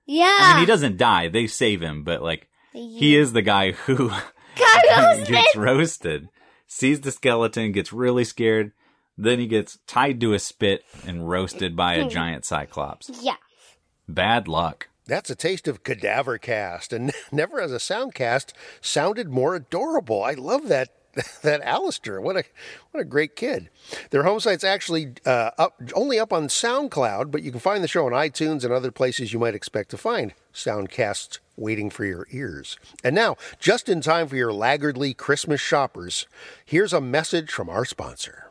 [0.06, 0.38] Yeah.
[0.40, 1.30] I mean, he doesn't die.
[1.30, 4.10] They save him, but like, he is the guy who
[4.90, 5.28] roasted.
[5.28, 6.30] gets roasted,
[6.68, 8.74] sees the skeleton, gets really scared,
[9.18, 13.10] then he gets tied to a spit and roasted by a giant cyclops.
[13.22, 13.36] Yeah.
[14.08, 14.90] Bad luck.
[15.08, 20.24] That's a taste of Cadaver Cast, and never as a sound cast sounded more adorable.
[20.24, 20.90] I love that
[21.42, 22.22] that Alistair.
[22.22, 22.44] What a
[22.92, 23.70] what a great kid.
[24.12, 27.88] Their home site's actually uh, up only up on SoundCloud, but you can find the
[27.88, 32.28] show on iTunes and other places you might expect to find soundcasts waiting for your
[32.32, 32.78] ears.
[33.04, 36.28] And now, just in time for your laggardly Christmas shoppers,
[36.66, 38.47] here's a message from our sponsor.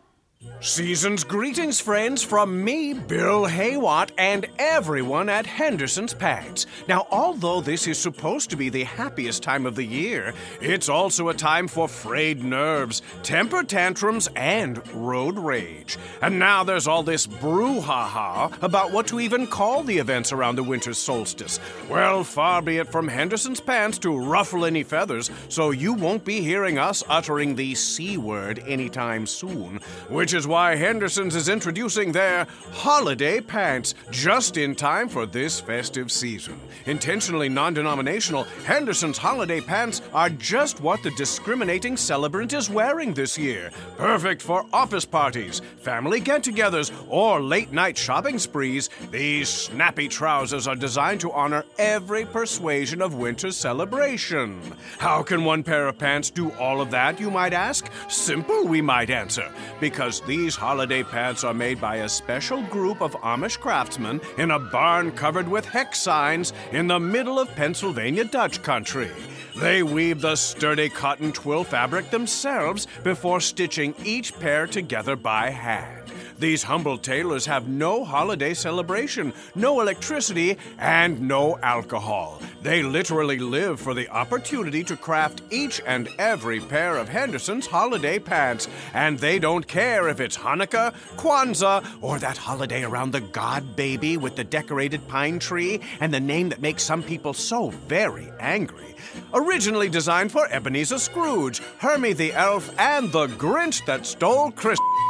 [0.61, 6.67] Season's greetings, friends, from me, Bill Haywatt, and everyone at Henderson's Pants.
[6.89, 11.29] Now, although this is supposed to be the happiest time of the year, it's also
[11.29, 15.99] a time for frayed nerves, temper tantrums, and road rage.
[16.23, 20.63] And now there's all this brouhaha about what to even call the events around the
[20.63, 21.61] winter solstice.
[21.89, 26.41] Well, far be it from Henderson's Pants to ruffle any feathers, so you won't be
[26.41, 32.47] hearing us uttering the C word anytime soon, which is why Henderson's is introducing their
[32.73, 36.61] holiday pants just in time for this festive season.
[36.85, 43.39] Intentionally non denominational, Henderson's holiday pants are just what the discriminating celebrant is wearing this
[43.39, 43.71] year.
[43.97, 48.91] Perfect for office parties, family get togethers, or late night shopping sprees.
[49.11, 54.61] These snappy trousers are designed to honor every persuasion of winter celebration.
[54.99, 57.91] How can one pair of pants do all of that, you might ask?
[58.09, 59.51] Simple, we might answer.
[59.81, 64.59] Because these holiday pants are made by a special group of Amish craftsmen in a
[64.59, 69.11] barn covered with hex signs in the middle of Pennsylvania Dutch country.
[69.57, 75.96] They weave the sturdy cotton twill fabric themselves before stitching each pair together by hand.
[76.39, 82.43] These humble tailors have no holiday celebration, no electricity, and no alcohol.
[82.63, 88.19] They literally live for the opportunity to craft each and every pair of Henderson's holiday
[88.19, 93.75] pants, and they don't care if it's Hanukkah, Kwanzaa, or that holiday around the God
[93.75, 98.31] baby with the decorated pine tree and the name that makes some people so very
[98.41, 98.95] angry.
[99.33, 105.06] Originally designed for Ebenezer Scrooge, Hermey the Elf, and the Grinch that stole Christmas.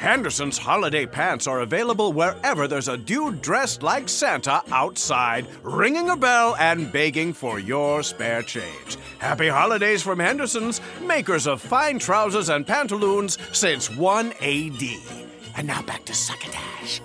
[0.00, 6.16] Henderson's holiday pants are available wherever there's a dude dressed like Santa outside, ringing a
[6.16, 8.96] bell and begging for your spare change.
[9.18, 14.82] Happy holidays from Henderson's, makers of fine trousers and pantaloons since 1 AD.
[15.58, 17.02] And now back to Succotash.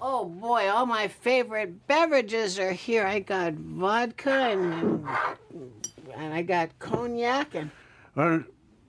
[0.00, 3.06] Oh boy, all my favorite beverages are here.
[3.06, 5.06] I got vodka and
[6.14, 7.70] and I got cognac and
[8.16, 8.38] Uh,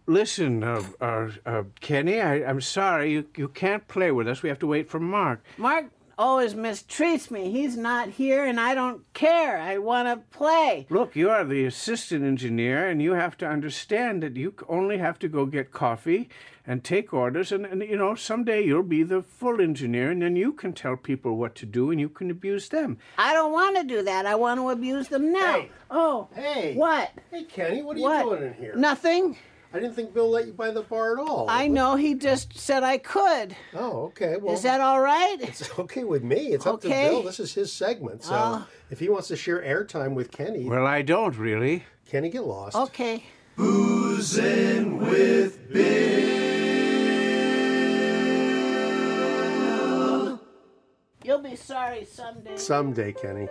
[0.07, 3.11] listen, uh, uh, uh, Kenny, I, I'm sorry.
[3.11, 4.41] You, you can't play with us.
[4.41, 5.43] We have to wait for Mark.
[5.57, 5.85] Mark.
[6.17, 7.51] always mistreats me.
[7.51, 9.59] He's not here, and I don't care.
[9.59, 10.87] I want to play.
[10.89, 15.19] Look, you are the assistant engineer, and you have to understand that you only have
[15.19, 16.27] to go get coffee
[16.69, 20.35] and take orders, and, and you know, someday you'll be the full engineer, and then
[20.35, 22.97] you can tell people what to do, and you can abuse them.
[23.17, 24.25] I don't want to do that.
[24.25, 25.65] I want to abuse them now.
[25.89, 26.73] Oh, Hey.
[26.75, 27.11] what?
[27.31, 28.25] Hey, Kenny, what are What?
[28.25, 28.75] you doing in here?
[28.75, 29.37] Nothing.
[29.73, 31.45] I didn't think Bill let you buy the bar at all.
[31.49, 33.55] I know he just said I could.
[33.75, 34.37] Oh, okay.
[34.37, 35.35] Well, Is that all right?
[35.41, 36.47] It's okay with me.
[36.53, 37.21] It's up to Bill.
[37.23, 38.23] This is his segment.
[38.23, 38.67] So Oh.
[38.89, 41.83] if he wants to share airtime with Kenny, Well, I don't really.
[42.09, 42.75] Kenny get lost.
[42.77, 43.25] Okay.
[43.57, 45.71] Boozing with
[49.07, 50.39] Bill?
[51.23, 52.55] You'll be sorry someday.
[52.55, 53.47] Someday, Kenny.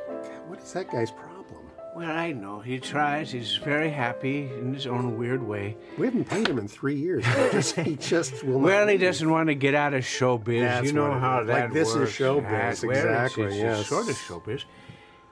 [0.46, 1.65] What is that guy's problem?
[1.96, 2.60] Well, I know.
[2.60, 3.30] He tries.
[3.32, 5.78] He's very happy in his own weird way.
[5.96, 7.24] We haven't paid him in three years.
[7.24, 8.66] He just, he just will not.
[8.66, 10.60] Well, he doesn't want to get out of showbiz.
[10.60, 11.46] That's you know how it how is.
[11.46, 13.86] that Like, this is showbiz, Ah, well, it's- exactly, It's, yes.
[13.86, 14.64] sort of showbiz.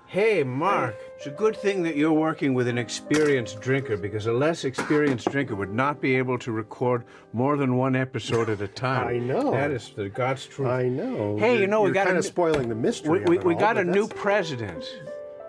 [0.06, 4.32] Hey, Marc, it's a good thing that you're working with an experienced drinker because a
[4.32, 8.68] less experienced drinker would not be able to record more than one episode at a
[8.86, 9.08] time.
[9.08, 9.50] I know.
[9.50, 10.68] That is the God's truth.
[10.68, 11.36] I know.
[11.36, 13.20] Hey, you You're- know we got kind a of spoiling the mystery.
[13.26, 14.84] We, we, we all, got a new president.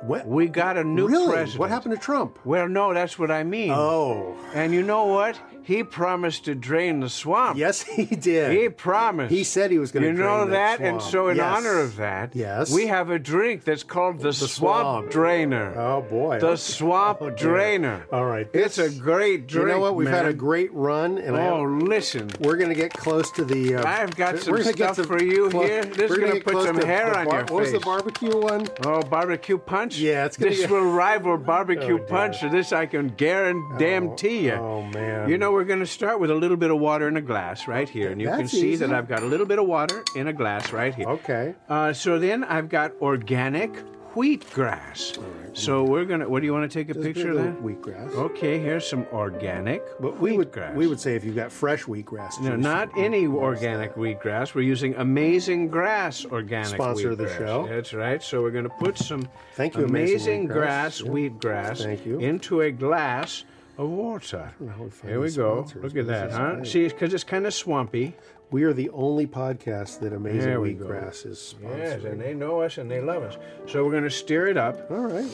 [0.06, 0.28] What?
[0.28, 1.34] We got a new Really?
[1.34, 1.60] president.
[1.60, 2.38] What happened to Trump?
[2.46, 3.72] Well, no, that's what I mean.
[3.72, 4.36] Oh.
[4.54, 5.40] And you know what?
[5.66, 7.58] He promised to drain the swamp.
[7.58, 8.58] Yes, he did.
[8.58, 9.34] He promised.
[9.34, 10.10] He said he was going to.
[10.10, 12.72] You know that, and so in honor of that, Yes.
[12.72, 15.10] we have a drink that's called the, swamp, swamp.
[15.12, 15.74] drainer.
[15.78, 16.40] Oh boy.
[16.40, 18.06] The swamp Oh, drainer.
[18.12, 18.48] All right.
[18.54, 19.68] It's a great drink.
[19.68, 19.96] You know what?
[19.96, 22.30] We've had a great run, and Oh, listen.
[22.40, 23.76] we're going to get close to the.
[23.76, 25.84] Uh, I've got some stuff for you here.
[25.84, 27.80] This is we're gonna put some to hair the on bar- your What was the
[27.80, 28.68] barbecue one?
[28.86, 29.98] Oh, barbecue punch?
[29.98, 33.10] Yeah, it's gonna be This get- will rival barbecue Oh, punch, so this I can
[33.10, 34.54] guarantee you.
[34.54, 35.30] Oh man.
[35.30, 37.68] You know, we're going to start with a little bit of water in a glass
[37.68, 38.12] right here.
[38.12, 38.92] And you can That's see that.
[38.94, 41.08] I've got a little bit of water in a glass right here.
[41.08, 41.56] Okay.
[41.70, 43.72] Uh, so then I've got organic
[44.14, 45.22] wheatgrass.
[45.54, 47.44] So we're going to, what do you want to take a Just picture a of
[47.44, 47.62] that?
[47.64, 48.12] wheatgrass.
[48.16, 50.76] Okay, here's some organic But we would wheatgrass.
[50.76, 52.40] we would say if you've got fresh wheatgrass.
[52.42, 54.00] No, not any can organic that.
[54.00, 54.54] wheatgrass.
[54.56, 57.68] We're using Amazing Grass organic Sponsor of the show.
[57.70, 58.22] That's right.
[58.24, 60.54] So we're going to put some Thank you, Amazing Amazing Wheatgrass.
[60.54, 61.12] Grass Yeah.
[61.12, 62.20] wheatgrass Thank you.
[62.20, 63.44] into a glass
[63.78, 64.52] of water.
[64.60, 65.66] know how we find Here we go.
[65.66, 66.56] sponsors, Look at that, huh?
[66.56, 66.68] great.
[66.68, 68.16] See, because it's kind of swampy.
[68.52, 70.86] We are the only podcast that Amazing There we go.
[70.86, 73.38] Wheatgrass is Yes, and they know us and they love us.
[73.68, 74.90] So we're going to stir it up.
[74.92, 75.26] All right.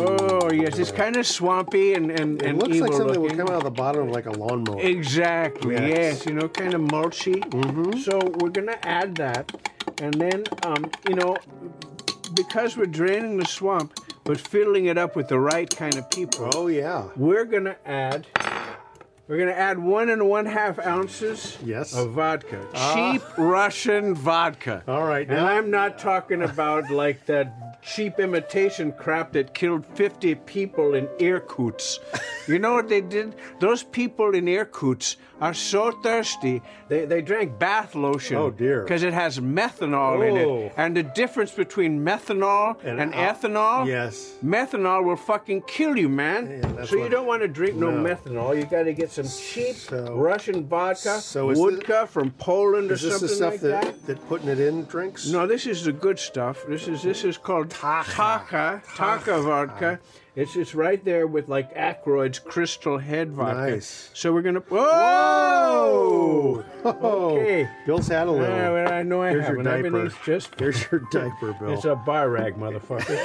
[0.00, 3.36] Oh, yes, it's kind of swampy and, and, It and looks like something that would
[3.36, 4.80] come out of the bottom of like a lawnmower.
[4.80, 5.74] Exactly.
[5.74, 5.90] Yes.
[5.90, 6.26] Yes.
[6.26, 7.40] You know, kind of mulchy.
[7.40, 7.98] Mm-hmm.
[8.00, 9.52] So we're gonna add that,
[10.00, 11.36] and then um, you know,
[12.34, 16.50] because we're draining the swamp, but filling it up with the right kind of people.
[16.54, 17.04] Oh yeah.
[17.16, 18.26] We're gonna add.
[19.26, 21.94] We're gonna add one and one half ounces Yes.
[21.94, 22.94] of vodka, Ah.
[22.94, 24.82] cheap Russian vodka.
[24.86, 25.26] All right.
[25.26, 30.94] And Now I'm not talking about like that cheap imitation crap that killed 50 people
[30.94, 32.00] in Irkutsk.
[32.48, 33.34] You know what they did?
[33.60, 38.36] Those people in Irkutsk are so thirsty, they, they drank bath lotion.
[38.36, 38.82] Oh, dear.
[38.82, 40.58] Because it has methanol in Oh.
[40.66, 40.72] it.
[40.76, 44.34] And the difference between methanol And and, ethanol, Yes.
[44.44, 46.62] methanol will fucking kill you, man.
[46.78, 48.02] Yeah, so you don't want to drink no, No.
[48.14, 48.56] methanol.
[48.56, 53.02] You got to get some cheap So- Russian vodka, So vodka from Poland or Is
[53.02, 54.06] this something the stuff like that, that.
[54.06, 55.28] that putting it in drinks?
[55.28, 56.64] No, this is the good stuff.
[56.68, 60.00] This is this is called Taaka Taaka vodka.
[60.36, 63.70] It's it's right there with like Aykroyd's Crystal Head vodka.
[63.70, 64.10] Nice.
[64.14, 64.60] So we're gonna.
[64.60, 66.64] Whoa!
[66.84, 67.68] Okay.
[67.86, 68.48] Bill's had a little.
[68.48, 69.92] Well, I know I Here's your haven't.
[69.92, 70.12] diaper.
[70.24, 70.58] Just.
[70.58, 71.72] Here's your diaper, Bill.
[71.74, 73.16] It's a bar rag, motherfucker.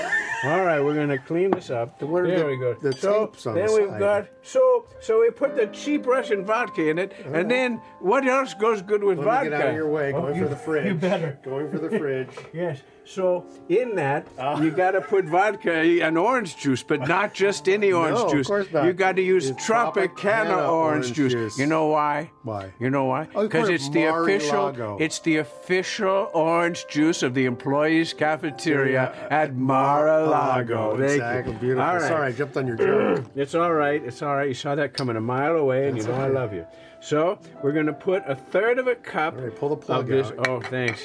[0.46, 2.00] All right, we're gonna clean this up.
[2.04, 2.74] What are there the- we go.
[2.76, 4.00] the so tapes on then the we've side?
[4.00, 7.44] got so so we put the cheap Russian vodka in it, and uh-huh.
[7.50, 9.44] then what else goes good with Let vodka?
[9.46, 10.14] me get out of your way.
[10.14, 10.86] Oh, Going you- for the fridge.
[10.86, 11.40] You better.
[11.44, 12.30] Going for the fridge.
[12.54, 12.82] Yes.
[13.10, 14.62] So in that, Ah.
[14.62, 15.74] you got to put vodka
[16.06, 18.46] and orange juice, but not just any orange No, of juice.
[18.48, 18.86] course not.
[18.86, 21.34] You got to use It's Tropicana, Tropicana orange, orange juice.
[21.34, 21.58] juice.
[21.58, 22.30] You know why?
[22.44, 22.72] Why?
[22.80, 23.28] You know why?
[23.34, 24.98] Oh, you Because put it's the official.
[25.00, 30.78] It's the official orange juice of the employees' cafeteria at Mar-a-Lago.
[30.78, 31.06] Oh, Thank you.
[31.16, 31.54] exactly.
[31.54, 31.84] Beautiful.
[31.84, 32.08] All right.
[32.08, 33.26] Sorry, I jumped on your joke.
[33.36, 34.04] It's all right.
[34.04, 34.48] It's all right.
[34.50, 36.66] You saw that coming a mile away, and you know I love you.
[37.02, 40.02] So we're going to put a third of a cup All right, pull the plug
[40.02, 40.28] of this.
[40.38, 40.48] out.
[40.48, 41.02] Oh, thanks.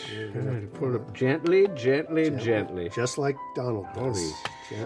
[0.75, 2.89] Pull it gently, gently, gently.
[2.95, 4.01] Just like Donald does.
[4.01, 4.33] Holy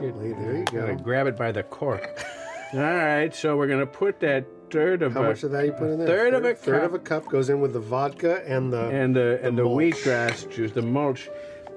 [0.01, 0.33] Gently.
[0.33, 2.23] There you Gotta grab it by the cork.
[2.75, 5.73] All right, so we're gonna put that third of How a much of that you
[5.73, 6.07] put in there?
[6.07, 8.88] third of a Third cup of a cup goes in with the vodka and the
[8.90, 9.94] and the and the mulch.
[9.94, 11.31] wheatgrass juice, the mulch.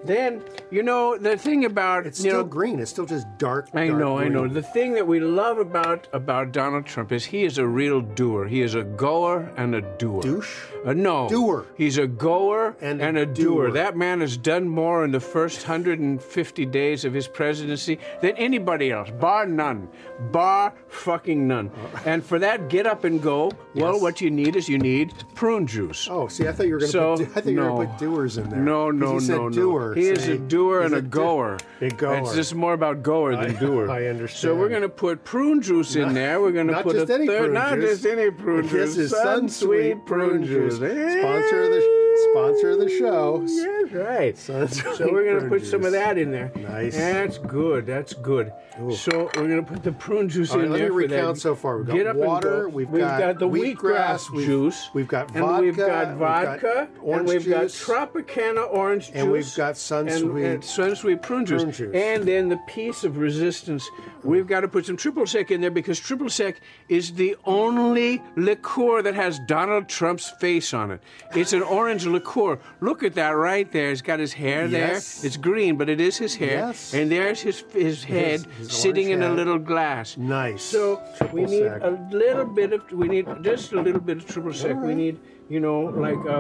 [0.05, 0.41] Then
[0.71, 2.79] you know the thing about It's still know green.
[2.79, 3.69] It's still just dark.
[3.73, 4.47] I dark know, I know.
[4.47, 8.47] The thing that we love about about Donald Trump is he is a real doer.
[8.47, 10.21] He is a goer and a doer.
[10.21, 10.55] Douche?
[10.85, 11.29] Uh, no.
[11.29, 11.65] Doer.
[11.77, 13.67] He's a goer And and, a a, doer.
[13.67, 13.71] doer.
[13.71, 18.91] That man has done more in the first 150 days of his presidency than anybody
[18.91, 19.87] else, bar none.
[20.31, 21.69] Bar fucking none.
[22.05, 24.01] And for that get up and go, well, Yes.
[24.01, 26.07] what you need is you need prune juice.
[26.09, 27.27] Oh, see, I thought you were going to So, put.
[27.27, 27.75] I thought you were no.
[27.75, 28.59] going to put doers in there.
[28.59, 29.90] No, no, said no, doer.
[29.95, 31.57] He is a doer He's and a, do- goer.
[31.81, 32.17] A goer.
[32.19, 33.89] It's just more about goer than I- doer.
[33.89, 34.39] I understand.
[34.39, 36.41] So we're going to put prune juice in Not- there.
[36.41, 38.01] We're going to put just a any third, not juice.
[38.01, 38.97] just any prune This juice.
[38.97, 40.75] is Sun Sunsweet prune juice.
[40.75, 43.43] Sponsor of the sponsor of the show.
[43.47, 44.35] Yes, right.
[44.35, 46.51] Sunsweet So we're going to prune put some of that in there.
[46.55, 46.95] Nice.
[46.95, 47.85] That's good.
[47.85, 48.51] That's good.
[48.95, 50.91] So we're going to put the prune juice right, in let me there.
[50.93, 51.15] for that.
[51.15, 51.77] recount so far.
[51.77, 52.67] We've got water, go.
[52.69, 54.89] we've we've got the wheatgrass, wheatgrass we've- juice.
[54.93, 59.15] we've got and we've vodka, we've got vodka, and we've juice, got Tropicana orange juice,
[59.15, 59.75] and we've got and,
[60.09, 61.61] Sunsweet and Sunsweet prune juice.
[61.63, 61.95] prune juice.
[61.95, 63.89] and then the piece of resistance.
[64.23, 68.21] We've got to put some triple sec in there because triple sec is the only
[68.35, 71.01] liqueur that has Donald Trump's face on it.
[71.35, 72.59] It's an orange liqueur.
[72.81, 73.89] Look at that right there.
[73.89, 75.21] He's got his hair Yes.
[75.21, 75.27] there.
[75.27, 76.67] It's green, but it is his hair.
[76.67, 76.93] Yes.
[76.93, 80.17] And there's his his head his sitting in a little glass.
[80.17, 80.63] Nice.
[80.63, 81.01] So
[81.33, 81.81] we need sec.
[81.83, 84.75] a little bit of we need just a little bit of triple sec.
[84.77, 86.39] We need you know like uh,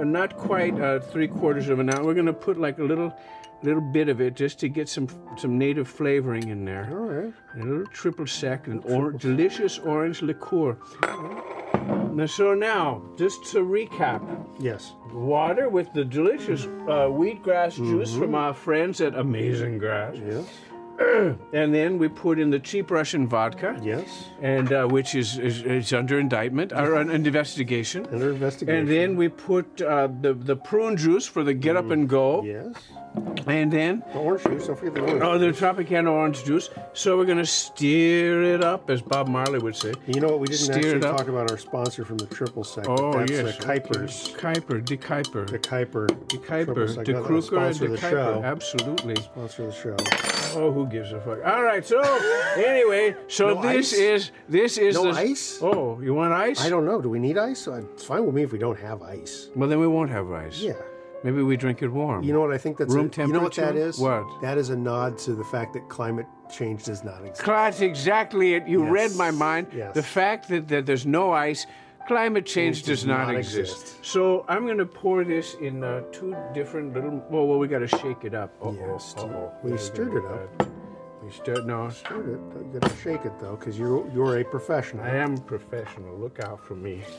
[0.00, 2.00] uh, not quite uh, three quarters of an ounce.
[2.00, 3.12] We're gonna put like a little
[3.62, 6.88] little bit of it just to get some some native flavoring in there.
[6.92, 7.34] All right.
[7.56, 10.76] A little triple sec and or- delicious orange liqueur.
[12.12, 14.20] Now, so now, just to recap,
[14.58, 14.92] Yes.
[15.12, 18.20] water with the delicious uh, wheatgrass juice Mm-hmm.
[18.20, 20.16] from our friends at Amazing Grass.
[20.16, 20.44] Yes.
[20.98, 23.78] And then we put in the cheap Russian vodka.
[23.82, 24.26] Yes.
[24.42, 28.06] And uh, which is, is, is under indictment or an investigation.
[28.12, 28.80] Under investigation.
[28.80, 32.42] And then we put uh, the the prune juice for the get up and go.
[32.42, 32.74] Yes.
[33.46, 34.66] And then The orange juice.
[34.66, 35.22] Don't forget the orange.
[35.22, 36.68] oh, the Tropicana orange juice.
[36.92, 39.94] So we're gonna steer it up, as Bob Marley would say.
[40.06, 40.40] You know what?
[40.40, 42.86] We didn't Steer actually talk about our sponsor from the triple sec.
[42.88, 44.36] Oh that's yes, the Kuipers.
[44.36, 46.06] Kuiper, DeKuyper, The Kuiper.
[46.28, 47.04] DeKuyper.
[47.04, 48.44] De Kruger, and De the Kuiper.
[48.44, 49.16] Absolutely.
[49.16, 50.37] Sponsor of the show.
[50.54, 51.38] Oh, who gives a fuck?
[51.44, 51.84] All right.
[51.84, 52.00] So
[52.56, 53.98] anyway, so No this ice?
[53.98, 55.58] is this is No the, ice?
[55.62, 56.64] Oh, you want ice?
[56.64, 57.00] I don't know.
[57.00, 57.66] Do we need ice?
[57.68, 59.48] Uh, it's fine with me if we don't have ice.
[59.54, 60.60] Well, then we won't have ice.
[60.60, 60.72] Yeah.
[61.24, 62.22] Maybe we drink it warm.
[62.22, 63.88] You know what I think that's room a, You know what that temperature?
[63.88, 63.98] is?
[63.98, 64.24] What?
[64.40, 67.44] That is a nod to the fact that climate change does not exist.
[67.44, 68.68] That's exactly it.
[68.68, 68.92] You Yes.
[68.92, 69.66] read my mind.
[69.74, 69.94] Yes.
[69.94, 71.66] The fact that, that there's no ice,
[72.08, 74.04] climate change does not, exist.
[74.04, 77.22] So I'm going to pour this in uh, two different little.
[77.30, 78.50] Well, well, we got to shake it up.
[78.62, 79.14] Uh-oh, Yes.
[79.18, 79.52] uh-oh.
[79.62, 80.58] We stirred it up.
[80.58, 80.68] that?
[81.22, 81.66] We stirred.
[81.66, 82.40] No, Stirred it.
[82.72, 85.04] You gotta shake it though, because you're you're a professional.
[85.04, 86.16] I am professional.
[86.16, 87.02] Look out for me.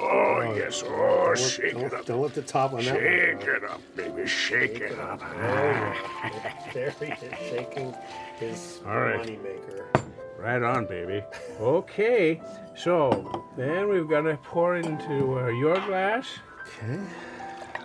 [0.00, 0.84] Oh yes.
[0.86, 2.04] Oh, Don't shake don't, it up.
[2.06, 3.02] Don't let the top on that one.
[3.02, 4.26] Shake it up, baby.
[4.28, 5.20] Shake it up.
[6.72, 7.94] There he is, shaking
[8.38, 9.16] his All right.
[9.18, 9.90] money maker.
[10.38, 11.22] Right on, baby.
[11.60, 12.40] Okay,
[12.76, 16.26] so then we've got to pour into uh, your glass.
[16.82, 17.00] Okay.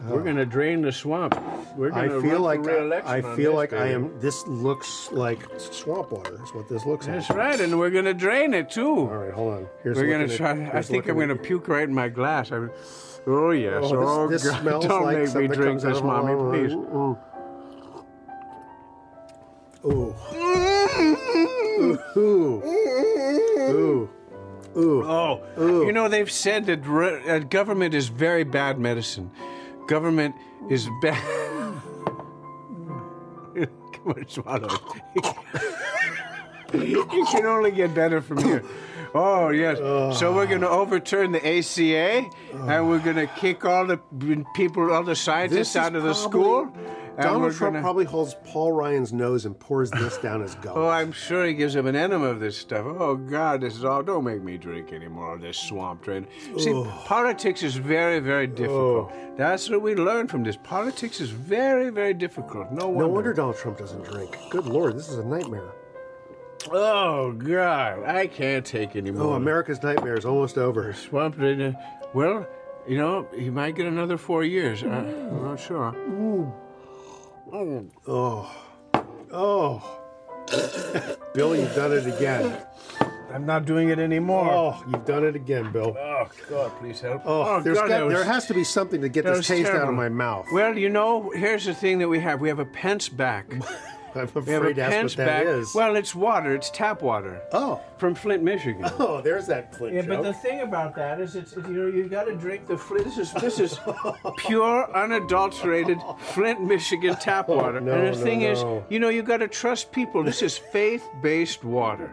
[0.07, 1.33] We're going to drain the swamp.
[1.77, 4.19] We're I going to feel like I, I feel this, like I am.
[4.19, 6.33] This looks like swamp water.
[6.43, 7.37] Is what this looks That's like.
[7.39, 8.87] right, and we're going to drain it too.
[8.87, 9.67] All right, hold on.
[9.81, 10.77] Here's we're going looking to at- try.
[10.79, 12.51] I think I'm to puke right in my glass.
[12.51, 12.67] I,
[13.27, 13.79] oh yes.
[13.83, 14.59] Oh, this- Oh, this God.
[14.61, 16.73] smells Don't like make me drink this, mommy, please.
[16.73, 17.17] Ooh.
[19.85, 20.15] Ooh.
[22.17, 22.63] Ooh.
[23.59, 24.09] Ooh.
[24.75, 25.03] Ooh.
[25.05, 25.39] Oh,
[25.85, 29.29] you know they've said that re- uh, government is very bad medicine.
[29.87, 30.33] Government
[30.69, 31.21] is bad.
[33.55, 34.67] Come on, swallow
[36.73, 38.63] you can only get better from here.
[39.13, 39.77] Oh yes.
[40.19, 43.97] So we're going to overturn the ACA, and we're going to kick all the
[44.55, 46.73] people, all the scientists out of the probably- school.
[47.21, 50.77] Donald Trump gonna- probably holds Paul Ryan's nose and pours this down his gullet.
[50.83, 52.85] Oh, I'm sure he gives him an enema of this stuff.
[52.87, 54.01] Oh God, this is all.
[54.03, 56.27] Don't make me drink any more of this swamp drain.
[56.57, 56.73] See,
[57.05, 59.11] politics is very, very difficult.
[59.37, 60.57] That's what we learned from this.
[60.63, 62.71] Politics is very, very difficult.
[62.71, 62.99] No wonder.
[63.03, 64.37] No wonder Donald Trump doesn't drink.
[64.49, 65.71] Good lord, this is a nightmare.
[66.71, 69.23] Oh God, I can't take any more.
[69.23, 70.93] Oh, America's nightmare is almost over.
[70.93, 71.61] Swamp drain.
[71.61, 71.73] uh,
[72.13, 72.47] Well,
[72.87, 74.81] you know, he might get another four years.
[74.83, 75.93] Uh, I'm not sure.
[77.53, 77.85] Oh.
[78.07, 78.51] Oh.
[79.31, 79.99] oh.
[81.35, 82.65] Bill, you've done it again.
[83.31, 84.51] I'm not doing it anymore.
[84.51, 85.95] Oh, you've done it again, Bill.
[85.97, 87.21] Oh God, please help.
[87.25, 89.71] Oh, oh there's God, got, was- there has to be something to get this taste
[89.71, 90.47] out of my mouth.
[90.51, 92.41] Well, you know, here's the thing that we have.
[92.41, 93.53] We have a pence back.
[94.15, 95.45] I'm We afraid to ask what that back.
[95.45, 95.73] is.
[95.73, 96.53] Well, it's water.
[96.55, 97.41] It's tap water.
[97.51, 97.81] Oh.
[97.97, 98.85] From Flint, Michigan.
[98.99, 102.07] Oh, there's that Flint Yeah, but the thing about that is, it's you know you
[102.07, 103.05] got to drink the Flint.
[103.05, 103.79] This is this is
[104.37, 107.81] pure, unadulterated Flint, Michigan tap oh, water.
[107.81, 110.23] no, and the no, thing is, you know, you got to trust people.
[110.23, 112.11] This is faith-based water,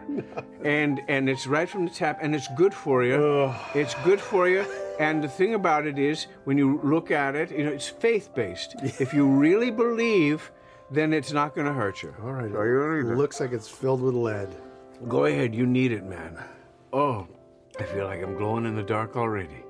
[0.63, 3.53] and and it's right from the tap, and it's good for you.
[3.75, 4.65] It's good for you.
[4.99, 8.75] And the thing about it is, when you look at it, you know, it's faith-based.
[8.99, 10.51] if you really believe,
[10.91, 12.13] then it's not going to hurt you.
[12.21, 12.51] All right.
[12.51, 13.11] Are you?
[13.11, 14.55] It looks like it's filled with lead.
[15.07, 16.37] Go ahead, you need it, man.
[16.93, 17.27] Oh,
[17.79, 19.63] I feel like I'm glowing in the dark already.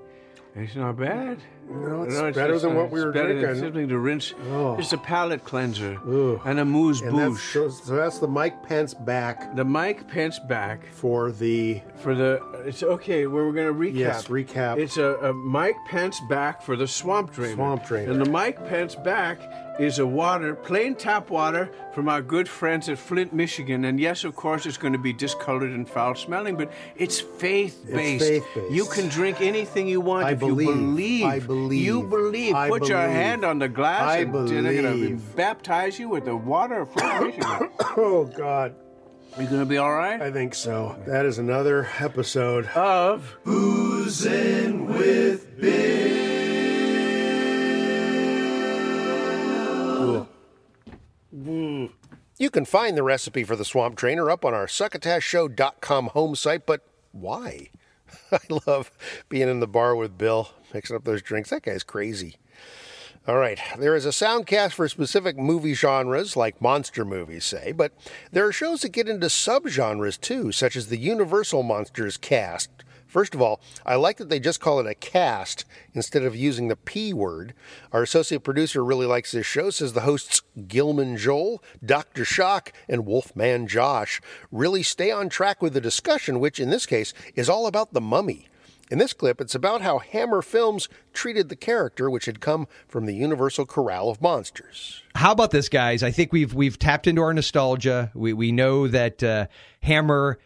[0.53, 1.38] It's not bad.
[1.69, 3.63] No, it's better just, than uh, what we were better than drinking.
[3.63, 4.34] Something to rinse.
[4.49, 4.76] Oh.
[4.76, 5.97] Just a palate cleanser
[6.43, 10.39] and a moose And that's, so, so that's the Mike Pence back The Mike Pence
[10.39, 12.41] back for the for the.
[12.65, 13.28] It's okay.
[13.28, 13.95] We're going to recap.
[13.95, 14.78] Yes, recap.
[14.78, 17.55] It's a, a Mike Pence back for the Swamp Drainer.
[17.55, 18.11] Swamp Drainer.
[18.11, 19.39] And the Mike Pence back
[19.82, 23.84] is a water, plain tap water from our good friends at Flint, Michigan.
[23.86, 27.84] And yes, of course, it's going to be discolored and foul smelling, but it's faith
[27.91, 28.23] based.
[28.25, 28.45] It's.
[28.71, 30.67] You can drink anything you want I if believe.
[30.67, 31.25] you believe.
[31.25, 31.82] I believe.
[31.84, 32.53] You believe.
[32.55, 35.36] I Put your hand on the glass I and they're going to believe.
[35.36, 37.69] baptize you with the water of Flint, Michigan.
[37.97, 38.75] oh God,
[39.36, 40.21] Are You going to be all right?
[40.21, 40.95] I think so.
[41.07, 45.59] That is another episode Of Boozing with
[52.37, 56.65] You can find the recipe for the swamp trainer up on our succotashshow.com home site,
[56.65, 56.81] but
[57.11, 57.69] why?
[58.31, 58.91] I love
[59.29, 61.49] being in the bar with Bill, mixing up those drinks.
[61.49, 62.37] That guy's crazy.
[63.27, 67.91] All right, there is a soundcast for specific movie genres, like monster movies, say, but
[68.31, 72.71] there are shows that get into subgenres too, such as the Universal Monsters cast.
[73.12, 76.70] First of all, I like that they just call it a cast instead of using
[76.70, 77.53] the P word.
[77.91, 82.24] Our associate producer really likes this show, says the hosts Gilman Joel, Dr.
[82.24, 87.14] Shock, and Wolfman Josh really stay on track with the discussion, which in this case
[87.36, 88.47] is all about the mummy.
[88.89, 93.07] In this clip, it's about how Hammer Films treated the character, which had come from
[93.07, 95.03] the Universal Corral of Monsters.
[95.16, 96.01] How about this, guys?
[96.01, 98.12] I think we've we've tapped into our nostalgia.
[98.14, 99.47] We we know that uh,
[99.82, 100.39] Hammer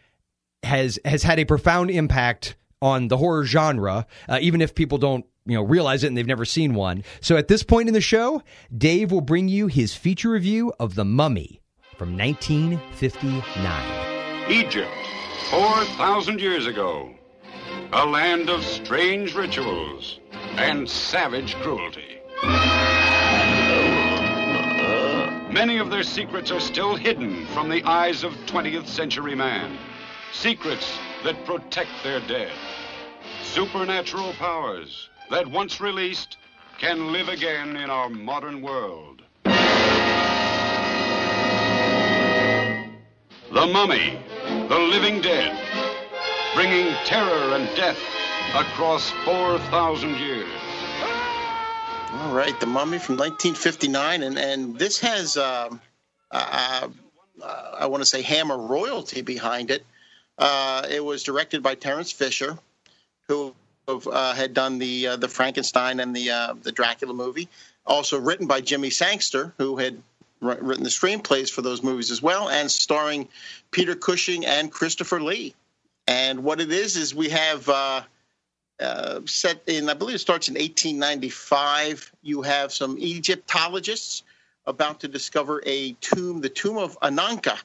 [0.66, 5.24] has has had a profound impact on the horror genre, uh, even if people don't
[5.46, 7.02] you know realize it and they've never seen one.
[7.20, 8.42] So at this point in the show,
[8.76, 11.62] Dave will bring you his feature review of The Mummy
[11.96, 14.50] from 1959.
[14.50, 14.90] Egypt,
[15.50, 17.10] 4,000 years ago.
[17.92, 20.20] A land of strange rituals
[20.56, 22.20] and savage cruelty.
[25.50, 29.78] Many of their secrets are still hidden from the eyes of 20th century man.
[30.32, 32.52] Secrets that protect their dead.
[33.42, 36.36] Supernatural powers that once released
[36.78, 39.22] can live again in our modern world.
[43.52, 44.18] The Mummy,
[44.68, 45.56] the living dead,
[46.54, 47.98] bringing terror and death
[48.54, 50.48] across 4,000 years.
[52.12, 55.80] All right, The Mummy from 1959, and and this has um,
[56.30, 56.88] uh,
[57.42, 59.84] uh, I want to say Hammer royalty behind it.
[60.38, 62.58] Uh, it was directed by Terrence Fisher,
[63.28, 63.54] who
[63.88, 67.48] uh, had done the uh, the Frankenstein and the uh, the Dracula movie.
[67.86, 70.02] Also written by Jimmy Sangster, who had
[70.40, 73.28] wr- written the screenplays for those movies as well, and starring
[73.70, 75.54] Peter Cushing and Christopher Lee.
[76.08, 78.02] And what it is is we have uh,
[78.80, 82.12] uh, set in, I believe it starts in 1895.
[82.22, 84.22] You have some Egyptologists
[84.66, 87.58] about to discover a tomb, the tomb of Ananka,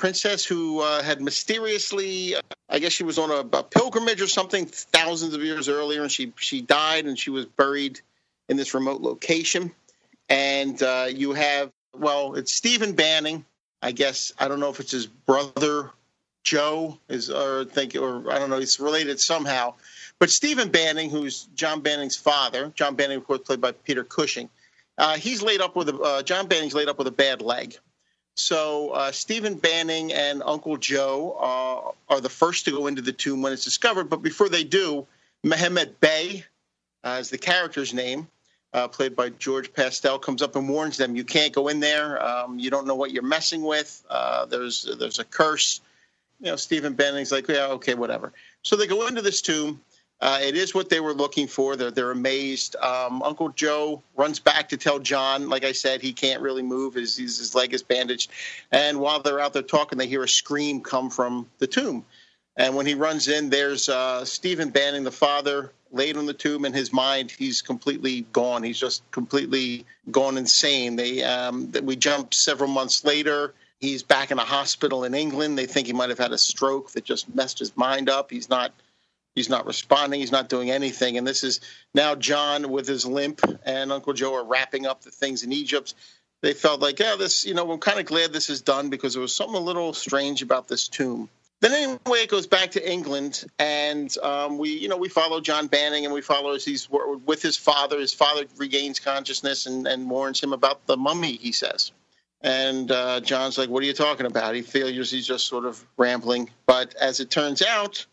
[0.00, 2.34] princess who uh, had mysteriously,
[2.68, 6.10] I guess she was on a, a pilgrimage or something thousands of years earlier, and
[6.10, 8.00] she she died and she was buried
[8.48, 9.70] in this remote location.
[10.28, 13.44] And uh, you have, well, it's Stephen Banning.
[13.82, 15.90] I guess I don't know if it's his brother
[16.42, 19.74] Joe is, or think, or I don't know, he's related somehow.
[20.18, 24.48] But Stephen Banning, who's John Banning's father, John Banning, of course, played by Peter Cushing,
[24.98, 27.78] uh, he's laid up with a, uh, John Banning's laid up with a bad leg.
[28.36, 33.12] So uh, Stephen Banning and Uncle Joe uh, are the first to go into the
[33.12, 34.04] tomb when it's discovered.
[34.04, 35.06] But before they do,
[35.44, 36.44] Mehemet Bey
[37.04, 38.28] uh, is the character's name,
[38.72, 42.22] uh, played by George Pastell, comes up and warns them: you can't go in there.
[42.22, 44.02] Um, you don't know what you're messing with.
[44.08, 45.80] Uh, there's there's a curse.
[46.40, 48.32] You know, Stephen Banning's like, yeah, okay, whatever.
[48.62, 49.80] So they go into this tomb.
[50.20, 51.76] Uh, it is what they were looking for.
[51.76, 52.76] They're, they're amazed.
[52.76, 56.94] Um, Uncle Joe runs back to tell John, like I said, he can't really move.
[56.94, 58.30] His, his, leg is bandaged.
[58.70, 62.04] And while they're out there talking, they hear a scream come from the tomb.
[62.56, 66.66] And when he runs in, there's uh, Stephen Banning, the father, laid on the tomb.
[66.66, 68.62] In his mind, he's completely gone.
[68.62, 70.96] He's just completely gone insane.
[70.96, 73.54] They um, we jump several months later.
[73.78, 75.56] He's back in a hospital in England.
[75.56, 78.30] They think he might have had a stroke that just messed his mind up.
[78.30, 78.72] He's not
[79.40, 80.20] he's not responding.
[80.20, 81.16] He's not doing anything.
[81.16, 81.60] And this is
[81.94, 85.94] now John with his limp and Uncle Joe are wrapping up the things in Egypt.
[86.42, 89.14] They felt like, yeah, this, you know, I'm kind of glad this is done because
[89.14, 91.30] there was something a little strange about this tomb.
[91.60, 95.66] Then anyway, it goes back to England, and um, we, you know, we follow John
[95.66, 98.00] Banning, and we follow as he's with his father.
[98.00, 101.36] His father regains consciousness and, and warns him about the mummy.
[101.36, 101.92] He says,
[102.40, 105.84] and uh, John's like, "What are you talking about?" He figures he's just sort of
[105.98, 108.06] rambling, but as it turns out,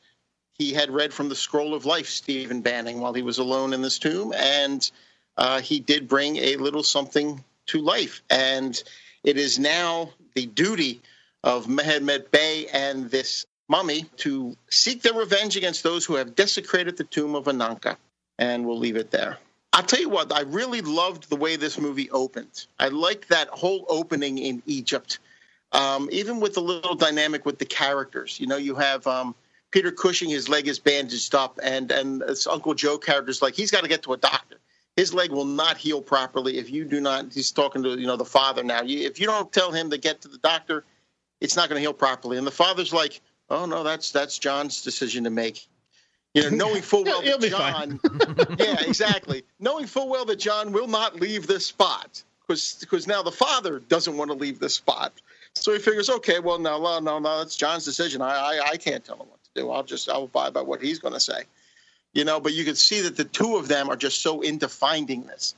[0.58, 3.82] he had read from the Scroll of Life, Stephen Banning, while he was alone in
[3.82, 4.90] this tomb, and
[5.38, 8.82] uh, he did bring a little something to life, and
[9.24, 11.02] it is now the duty
[11.44, 16.98] of Mehemet Bey and this mummy to seek their revenge against those who have desecrated
[16.98, 17.98] the tomb of Ananka.
[18.40, 19.38] And we'll leave it there.
[19.74, 22.66] I'll tell you what, I really loved the way this movie opened.
[22.80, 25.20] I liked that whole opening in Egypt,
[25.72, 28.40] um, even with the little dynamic with the characters.
[28.40, 29.36] You know, you have um,
[29.72, 33.72] Peter Cushing, his leg is bandaged up, and and this Uncle Joe character's like he's
[33.72, 34.58] got to get to a doctor.
[34.96, 37.34] His leg will not heal properly if you do not.
[37.34, 38.82] He's talking to you know the father now.
[38.82, 40.86] You, if you don't tell him to get to the doctor,
[41.42, 42.38] it's not going to heal properly.
[42.38, 45.68] And the father's like, "Oh no, that's that's John's decision to make."
[46.34, 48.00] You know, knowing full well that John,
[48.60, 49.44] yeah, exactly.
[49.60, 53.80] Knowing full well that John will not leave this spot because because now the father
[53.80, 55.14] doesn't want to leave this spot.
[55.56, 58.22] So he figures, okay, well, no, no, no, no, that's John's decision.
[58.22, 59.28] I, I, I can't tell him
[59.62, 61.44] I'll just I'll abide by what he's going to say.
[62.14, 64.68] You know, but you could see that the two of them are just so into
[64.68, 65.56] finding this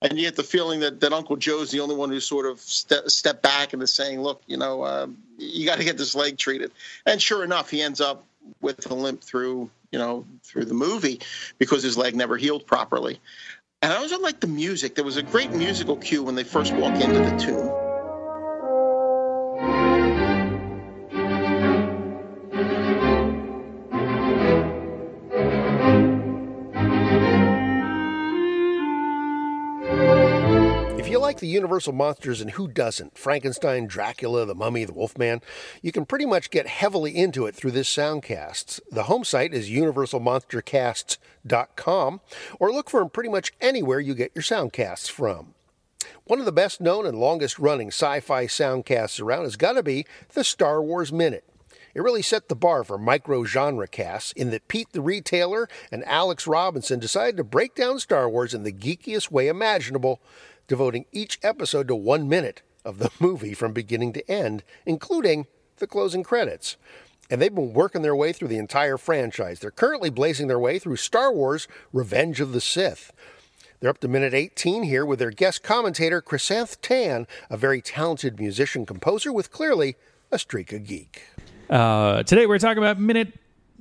[0.00, 2.60] and you get the feeling that, that Uncle Joe's the only one who sort of
[2.60, 6.14] ste- stepped back and is saying, "Look, you know, uh, you got to get this
[6.14, 6.70] leg treated."
[7.04, 8.24] And sure enough, he ends up
[8.60, 11.20] with a limp through, you know, through the movie
[11.58, 13.18] because his leg never healed properly.
[13.82, 14.94] And I also like the music.
[14.94, 17.87] There was a great musical cue when they first walk into the tomb.
[31.38, 35.40] Like the Universal monsters and who doesn't, Frankenstein, Dracula, the Mummy, the Wolfman,
[35.80, 38.80] you can pretty much get heavily into it through this soundcast.
[38.90, 42.20] The home site is universalmonstercasts.com
[42.58, 45.54] or look for them pretty much anywhere you get your soundcasts from.
[46.24, 49.84] One of the best known and longest running sci fi soundcasts around has got to
[49.84, 51.44] be the Star Wars Minute.
[51.94, 56.04] It really set the bar for micro genre casts in that Pete the Retailer and
[56.04, 60.20] Alex Robinson decided to break down Star Wars in the geekiest way imaginable,
[60.68, 65.46] devoting each episode to one minute of the movie from beginning to end, including
[65.78, 66.76] the closing credits.
[67.30, 69.60] And they've been working their way through the entire franchise.
[69.60, 73.12] They're currently blazing their way through Star Wars Revenge of the Sith.
[73.80, 78.40] They're up to minute 18 here with their guest commentator, Chrysanthe Tan, a very talented
[78.40, 79.96] musician composer with clearly
[80.32, 81.22] a streak of geek.
[81.70, 83.34] Uh, today we're talking about minute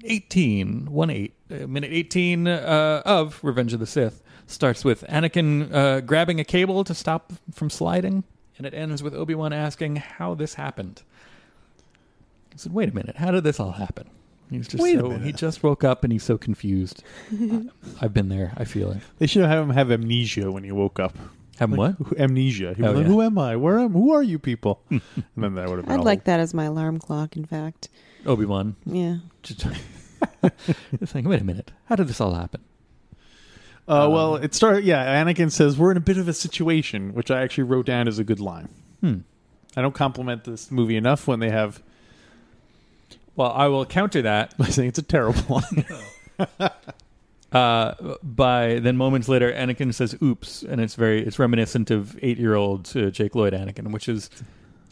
[0.04, 1.34] 18, 1 8.
[1.50, 6.44] Uh, minute 18 uh, of Revenge of the Sith starts with Anakin uh, grabbing a
[6.44, 8.24] cable to stop from sliding,
[8.58, 11.04] and it ends with Obi Wan asking how this happened.
[12.54, 14.10] I said, wait a minute, how did this all happen?
[14.50, 15.26] He's just Wait so minute.
[15.26, 17.04] he just woke up and he's so confused.
[17.32, 17.68] I-
[18.02, 18.54] I've been there.
[18.56, 19.02] I feel it.
[19.20, 21.16] They should have him have amnesia when he woke up.
[21.60, 22.18] Have him Like, what?
[22.20, 22.74] Amnesia.
[22.76, 23.12] He Oh, was like, yeah.
[23.12, 23.56] "Who am I?
[23.58, 23.92] Where am?
[23.92, 25.02] Who are you people?" and
[25.36, 25.92] then that would have been.
[25.96, 27.36] I'd all- like that as my alarm clock.
[27.36, 27.90] In fact,
[28.26, 28.76] Obi Wan.
[28.86, 29.18] Yeah.
[29.44, 29.66] Just,
[31.00, 32.62] just like, wait a minute, how did this all happen?
[33.88, 34.84] Uh, well, it started.
[34.84, 38.08] Yeah, Anakin says we're in a bit of a situation, which I actually wrote down
[38.08, 38.68] as a good line.
[39.00, 39.20] Hmm.
[39.78, 41.82] I don't compliment this movie enough when they have.
[43.36, 45.86] Well, I will counter that by saying it's a terrible one.
[47.52, 52.38] uh, by then moments later, Anakin says "oops," and it's very it's reminiscent of eight
[52.38, 54.30] year old uh, Jake Lloyd Anakin, which is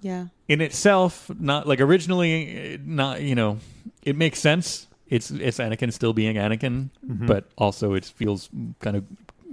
[0.01, 0.27] yeah.
[0.47, 3.57] in itself not like originally uh, not you know
[4.03, 4.87] it makes sense.
[5.07, 7.27] It's it's Anakin still being Anakin, Mhm.
[7.27, 8.49] but also it feels
[8.79, 9.03] kind of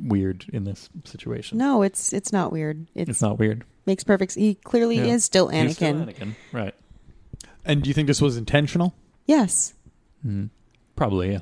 [0.01, 1.59] weird in this situation.
[1.59, 2.87] No, it's it's not weird.
[2.95, 3.65] It's, It's not weird.
[3.85, 4.35] Makes perfect.
[4.35, 5.15] He clearly Yeah.
[5.15, 5.63] is still Anakin.
[5.67, 6.75] He's still Anakin, right?
[7.65, 8.95] And do you think this was intentional?
[9.27, 9.75] Yes.
[10.27, 10.51] Mm,
[10.97, 11.41] probably, yeah.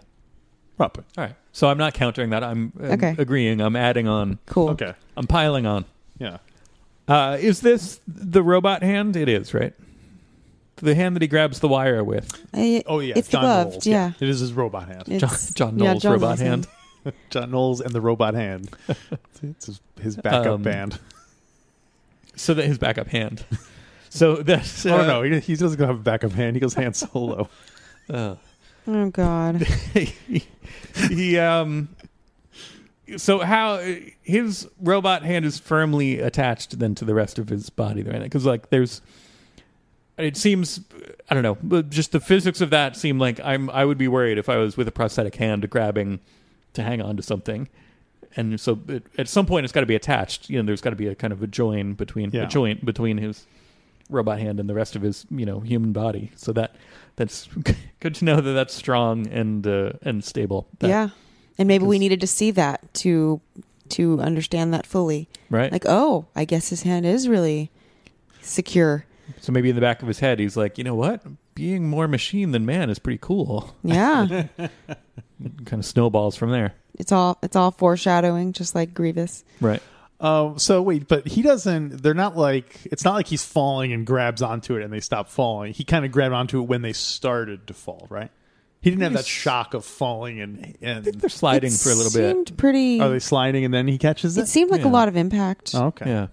[0.76, 1.04] Probably.
[1.16, 1.34] All right.
[1.52, 2.42] So I'm not countering that.
[2.42, 3.14] I'm, I'm Okay.
[3.18, 3.60] agreeing.
[3.60, 4.38] I'm adding on.
[4.46, 4.70] Cool.
[4.70, 4.94] Okay.
[5.16, 5.84] I'm piling on.
[6.18, 6.38] Yeah.
[7.08, 9.16] Uh, is this the robot hand?
[9.16, 9.74] It is, right?
[10.80, 12.32] The hand that he grabs the wire with.
[12.54, 13.86] I- Oh yeah, it's John the gloved, Knowles.
[13.86, 14.12] yeah.
[14.20, 15.04] it is his robot hand.
[15.08, 16.66] It's- John yeah, Knowles John robot Knowles hand.
[17.30, 18.70] John Knowles and the robot hand.
[19.42, 20.98] it's his, his backup Um, band.
[22.36, 23.44] So that his backup hand.
[24.08, 24.86] So that's.
[24.86, 26.56] oh uh, no, he, he doesn't have a backup hand.
[26.56, 27.50] He goes hand solo.
[28.08, 28.36] Uh,
[28.86, 29.66] Oh God.
[31.10, 31.90] he um
[33.18, 33.78] so how
[34.22, 38.46] his robot hand is firmly attached then to the rest of his body right because
[38.46, 39.02] like there's
[40.24, 40.80] it seems
[41.28, 44.38] I don't know, just the physics of that seem like I'm I would be worried
[44.38, 46.20] if I was with a prosthetic hand grabbing
[46.74, 47.68] to hang on to something.
[48.36, 50.48] And so it, at some point it's got to be attached.
[50.48, 52.42] You know, there's got to be a kind of a join between Yeah.
[52.42, 53.46] a joint between his
[54.08, 56.30] robot hand and the rest of his, you know, human body.
[56.36, 56.76] So that
[57.16, 57.46] that's
[58.00, 60.66] good to know that that's strong and uh, and stable.
[60.78, 61.08] That- yeah,
[61.58, 63.40] and maybe we needed to see that to
[63.90, 65.28] to understand that fully.
[65.50, 65.72] Right.
[65.72, 67.70] Like, oh, I guess his hand is really
[68.42, 69.04] secure.
[69.40, 71.22] So maybe in the back of his head he's like, "You know what?
[71.54, 74.46] Being more machine than man is pretty cool." Yeah.
[74.58, 76.74] Kind of snowballs from there.
[76.98, 79.44] It's all it's all foreshadowing, just like Grievous.
[79.60, 79.82] Right.
[80.20, 82.02] Um, so wait, but he doesn't.
[82.02, 85.30] They're not like it's not like he's falling and grabs onto it and they stop
[85.30, 85.72] falling.
[85.72, 88.30] He kind of grabbed onto it when they started to fall, right?
[88.82, 90.76] He didn't have that shock of falling and.
[90.82, 92.34] and I think they're sliding It for a little bit.
[92.34, 94.42] seemed pretty- Are they sliding and then he catches it?
[94.42, 95.72] It seemed like a lot of impact.
[95.74, 96.06] Oh, okay.
[96.08, 96.26] Yeah.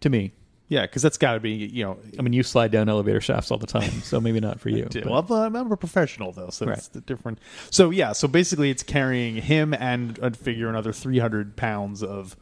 [0.00, 0.32] To me.
[0.70, 1.98] Yeah, because that's got to be you know.
[2.18, 4.84] I mean, you slide down elevator shafts all the time, so maybe not for you.
[4.84, 5.00] I do.
[5.02, 6.76] but- Well, I'm a- I'm a professional though, so Right.
[6.78, 7.38] it's the different.
[7.70, 12.36] So yeah, so basically, it's carrying him and I'd figure another 300 pounds of,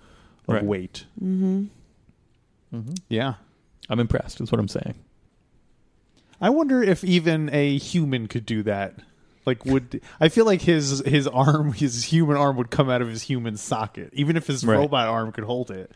[0.49, 0.64] of Right.
[0.64, 1.05] weight.
[1.22, 1.66] Mm-hmm.
[3.09, 3.35] Yeah,
[3.89, 4.41] I'm impressed.
[4.41, 4.95] Is what I'm saying.
[6.41, 8.95] I wonder if even a human could do that.
[9.47, 13.09] Like, would I feel like his his arm, his human arm, would come out of
[13.09, 14.77] his human socket, even if his Right.
[14.77, 15.91] robot arm could hold it.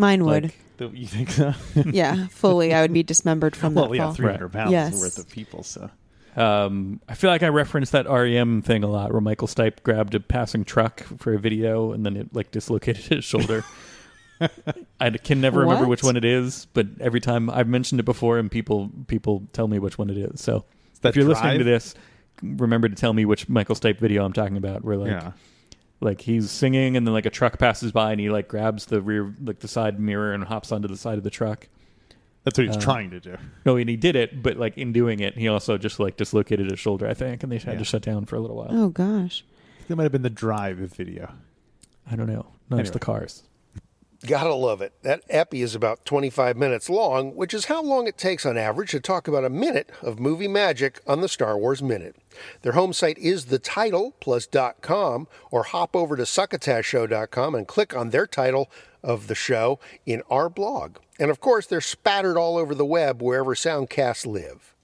[0.00, 0.42] Mine would.
[0.44, 1.52] Like, the- you think so?
[1.92, 2.72] yeah, fully.
[2.74, 4.14] I would be dismembered from well, that yeah, fall.
[4.14, 5.00] 300 pounds Yes.
[5.00, 5.62] worth of people.
[5.62, 5.90] So
[6.36, 10.14] Um, I feel like I referenced that REM thing a lot, where Michael Stipe grabbed
[10.14, 13.62] a passing truck for a video, and then it like dislocated his shoulder.
[15.00, 15.90] I can never remember What?
[15.90, 19.68] which one it is, but every time I've mentioned it before, and people people tell
[19.68, 20.40] me which one it is.
[20.40, 20.64] So
[21.02, 21.94] that if you're listening to this,
[22.42, 24.82] remember to tell me which Michael Stipe video I'm talking about.
[24.82, 25.32] Where like, Yeah.
[26.00, 29.00] Like he's singing, and then like a truck passes by, and he like grabs the
[29.02, 31.68] rear, like the side mirror, and hops onto the side of the truck.
[32.44, 33.36] That's what he was Uh, trying to do.
[33.66, 36.70] No, and he did it, but like in doing it, he also just like dislocated
[36.70, 37.78] his shoulder, I think, and they had Yeah.
[37.80, 38.68] to shut down for a little while.
[38.70, 39.44] Oh gosh.
[39.88, 41.32] that might have been the Drive video.
[42.10, 42.46] I don't know.
[42.70, 43.42] No, it's the cars.
[44.26, 44.92] Gotta love it.
[45.02, 48.90] That epi is about 25 minutes long, which is how long it takes on average
[48.90, 52.16] to talk about a minute of movie magic on the Star Wars Minute.
[52.60, 54.46] Their home site is the title plus
[54.82, 58.70] .com or hop over to succotashshow.com and click on their title
[59.02, 60.96] of the show in our blog.
[61.18, 64.74] And of course, they're spattered all over the web wherever soundcasts live.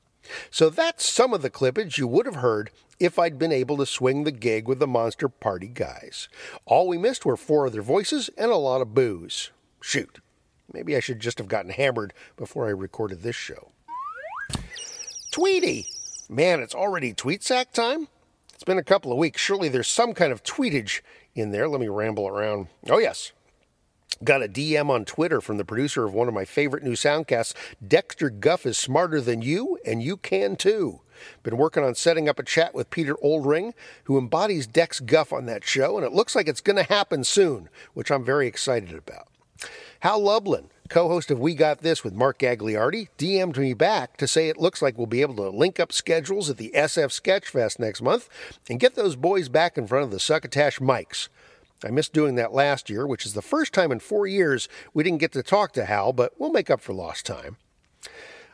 [0.51, 3.87] So that's some of the clippage you would have heard if I'd been able to
[3.87, 6.29] swing the gig with the Monster Party guys.
[6.65, 9.51] All we missed were four of their voices and a lot of booze.
[9.81, 10.21] Shoot.
[10.73, 13.71] Maybe I should just have gotten hammered before I recorded this show.
[15.31, 15.87] Tweety!
[16.29, 18.09] Man, it's already tweet sack time?
[18.55, 19.41] It's been a couple of weeks.
[19.41, 21.03] Surely there's some kind of tweetage
[21.35, 21.69] in there.
[21.69, 22.69] Let me ramble around.
[22.89, 23.33] Oh, yes.
[24.25, 27.53] Got a DM on Twitter from the producer of one of my favorite new soundcasts.
[27.87, 31.01] Dexter Guff is smarter than you, and you can too.
[31.43, 33.73] Been working on setting up a chat with Peter Oldring,
[34.05, 37.25] who embodies Dex Guff on that show, and it looks like it's going to happen
[37.25, 39.29] soon, which I'm very excited about.
[40.01, 44.27] Hal Lublin, co host of We Got This with Mark Gagliardi, DM'd me back to
[44.27, 47.79] say it looks like we'll be able to link up schedules at the SF Sketchfest
[47.79, 48.29] next month
[48.69, 51.29] and get those boys back in front of the Succotash mics.
[51.85, 55.05] I missed doing that last year, which is the first time in four years we
[55.05, 57.57] didn't get to talk to Hal, but we'll make up for lost time.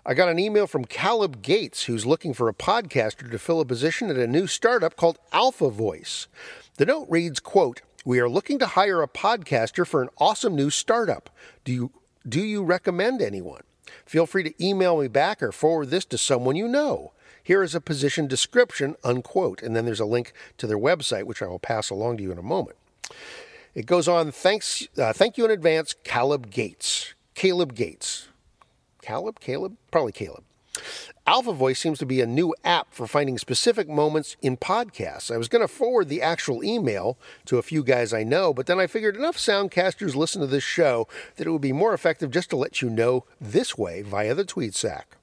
[0.04, 3.64] I got an email from Caleb Gates, who's looking for a podcaster to fill a
[3.64, 6.26] position at a new startup called Alpha Voice.
[6.76, 10.70] The note reads, quote, We are looking to hire a podcaster for an awesome new
[10.70, 11.30] startup.
[11.64, 11.92] Do you
[12.28, 13.62] do you recommend anyone?
[14.06, 17.12] Feel free to email me back or forward this to someone you know.
[17.42, 19.62] Here is a position description, unquote.
[19.62, 22.30] And then there's a link to their website, which I will pass along to you
[22.30, 22.76] in a moment.
[23.74, 27.14] It goes on, thanks, uh, thank you in advance, Caleb Gates.
[27.34, 28.28] Caleb Gates.
[29.00, 29.40] Caleb?
[29.40, 29.76] Caleb?
[29.90, 30.44] Probably Caleb.
[31.26, 35.32] Alpha Voice seems to be a new app for finding specific moments in podcasts.
[35.32, 38.66] I was going to forward the actual email to a few guys I know, but
[38.66, 41.06] then I figured enough soundcasters listen to this show
[41.36, 44.44] that it would be more effective just to let you know this way via the
[44.44, 45.16] tweet sack.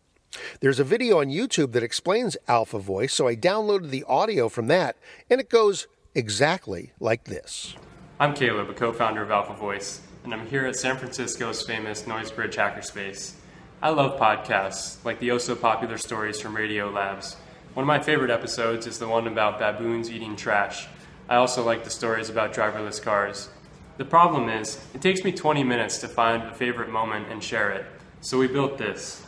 [0.61, 4.67] There's a video on YouTube that explains Alpha Voice, so I downloaded the audio from
[4.67, 4.95] that,
[5.29, 5.87] and it goes
[6.19, 7.75] exactly like this.
[8.19, 12.03] I'm Caleb, a co founder of Alpha Voice, and I'm here at San Francisco's famous
[12.03, 13.35] Noisebridge Hackerspace.
[13.81, 17.37] I love podcasts, like the oh so popular stories from Radio Labs.
[17.73, 20.87] One of my favorite episodes is the one about baboons eating trash.
[21.29, 23.49] I also like the stories about driverless cars.
[23.97, 27.71] The problem is, it takes me 20 minutes to find a favorite moment and share
[27.71, 27.85] it,
[28.19, 29.23] so we built this.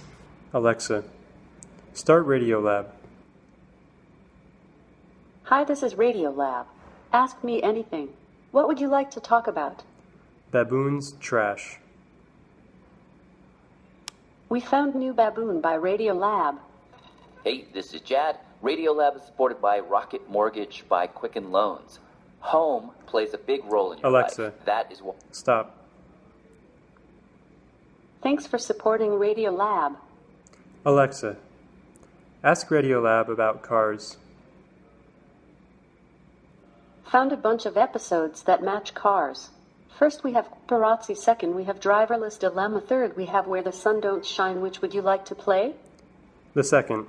[0.54, 1.06] Alexa,
[1.94, 2.92] start Radio Lab.
[5.46, 6.66] Hi, this is Radiolab.
[7.14, 8.10] Ask me anything.
[8.52, 9.84] What would you like to talk about?
[10.52, 11.78] Baboons, trash.
[14.50, 16.56] We found New Baboon by Radio Lab.
[17.44, 18.38] Hey, this is Jad.
[18.62, 22.00] Radiolab is supported by Rocket Mortgage by Quicken Loans.
[22.42, 24.44] Home plays a big role in your Alexa.
[24.44, 24.54] life.
[24.66, 25.16] That is what.
[25.32, 25.78] Stop.
[28.22, 29.94] Thanks for supporting Radio Lab.
[30.86, 31.38] Alexa,
[32.44, 34.18] ask Radiolab about cars.
[37.12, 39.50] Found a bunch of episodes that match cars.
[40.00, 44.00] First we have Paparazzi, second we have Driverless Dilemma, third we have Where the Sun
[44.00, 44.62] Don't Shine.
[44.62, 45.74] Which would you like to play?
[46.54, 47.08] The second.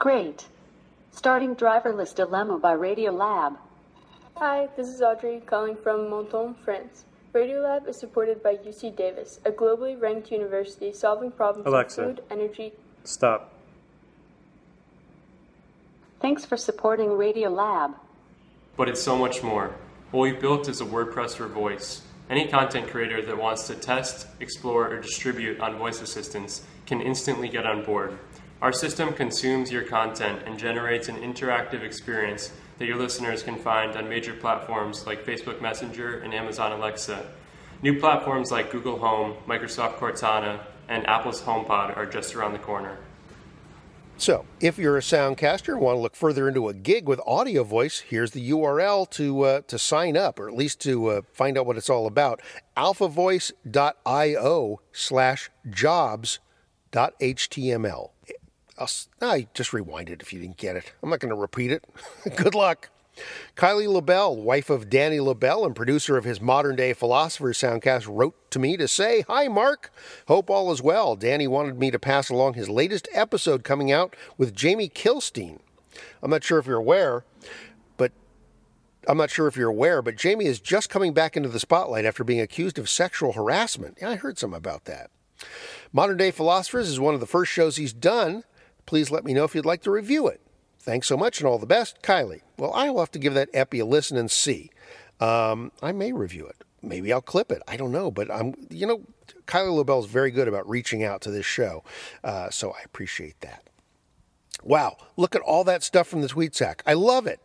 [0.00, 0.46] Great.
[1.12, 3.56] Starting Driverless Dilemma by Radio Lab.
[4.38, 7.04] Hi, this is Audrey calling from Menton, France.
[7.32, 12.02] Radiolab is supported by UC Davis, a globally ranked university solving problems Alexa.
[12.02, 12.72] in food, energy.
[13.04, 13.51] Stop.
[16.22, 17.96] Thanks for supporting Radio Lab.
[18.76, 19.74] But it's so much more.
[20.12, 22.02] What we've built is a WordPress for voice.
[22.30, 27.48] Any content creator that wants to test, explore, or distribute on voice assistants can instantly
[27.48, 28.16] get on board.
[28.60, 33.96] Our system consumes your content and generates an interactive experience that your listeners can find
[33.96, 37.26] on major platforms like Facebook Messenger and Amazon Alexa.
[37.82, 42.96] New platforms like Google Home, Microsoft Cortana, and Apple's HomePod are just around the corner.
[44.22, 47.64] So, if you're a soundcaster and want to look further into a gig with audio
[47.64, 51.58] voice, here's the URL to uh, to sign up, or at least to uh, find
[51.58, 52.40] out what it's all about.
[52.76, 56.38] alphavoice.io slash jobs.html.
[58.78, 60.92] I'll, s- I just rewind it if you didn't get it.
[61.02, 61.84] I'm not going to repeat it.
[62.36, 62.90] Good luck.
[63.56, 68.34] Kylie Lobell, wife of Danny Lobell and producer of his modern day Philosopher Soundcast, wrote
[68.50, 69.90] to me to say, Hi, Marc.
[70.28, 71.16] Hope all is well.
[71.16, 75.58] Danny wanted me to pass along his latest episode coming out with Jamie Kilstein.
[76.22, 77.24] I'm not sure if you're aware,
[77.96, 78.12] but
[79.06, 82.06] I'm not sure if you're aware, but Jamie is just coming back into the spotlight
[82.06, 83.98] after being accused of sexual harassment.
[84.00, 85.10] Yeah, I heard some about that.
[85.92, 88.44] Modern Day Philosophers is one of the first shows he's done.
[88.86, 90.40] Please let me know if you'd like to review it.
[90.82, 92.40] Thanks so much and all the best, Kylie.
[92.58, 94.70] Well, I will have to give that epi a listen and see.
[95.20, 96.64] Um, I may review it.
[96.82, 97.62] Maybe I'll clip it.
[97.68, 99.02] I don't know, but I'm, you know,
[99.46, 101.84] Kylie Lobell is very good about reaching out to this show,
[102.24, 103.70] uh, so I appreciate that.
[104.64, 106.82] Wow, look at all that stuff from the tweet sack.
[106.84, 107.38] I love it.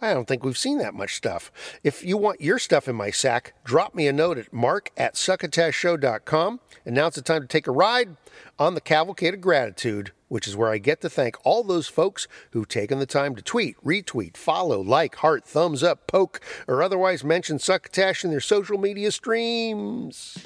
[0.00, 1.50] I don't think we've seen that much stuff.
[1.82, 5.14] If you want your stuff in my sack, drop me a note at marc at
[5.14, 6.60] succotashshow.com.
[6.84, 8.16] And now it's the time to take a ride
[8.58, 12.26] on the Cavalcade of Gratitude, which is where I get to thank all those folks
[12.50, 17.22] who've taken the time to tweet, retweet, follow, like, heart, thumbs up, poke, or otherwise
[17.22, 20.36] mention Succotash in their social media streams.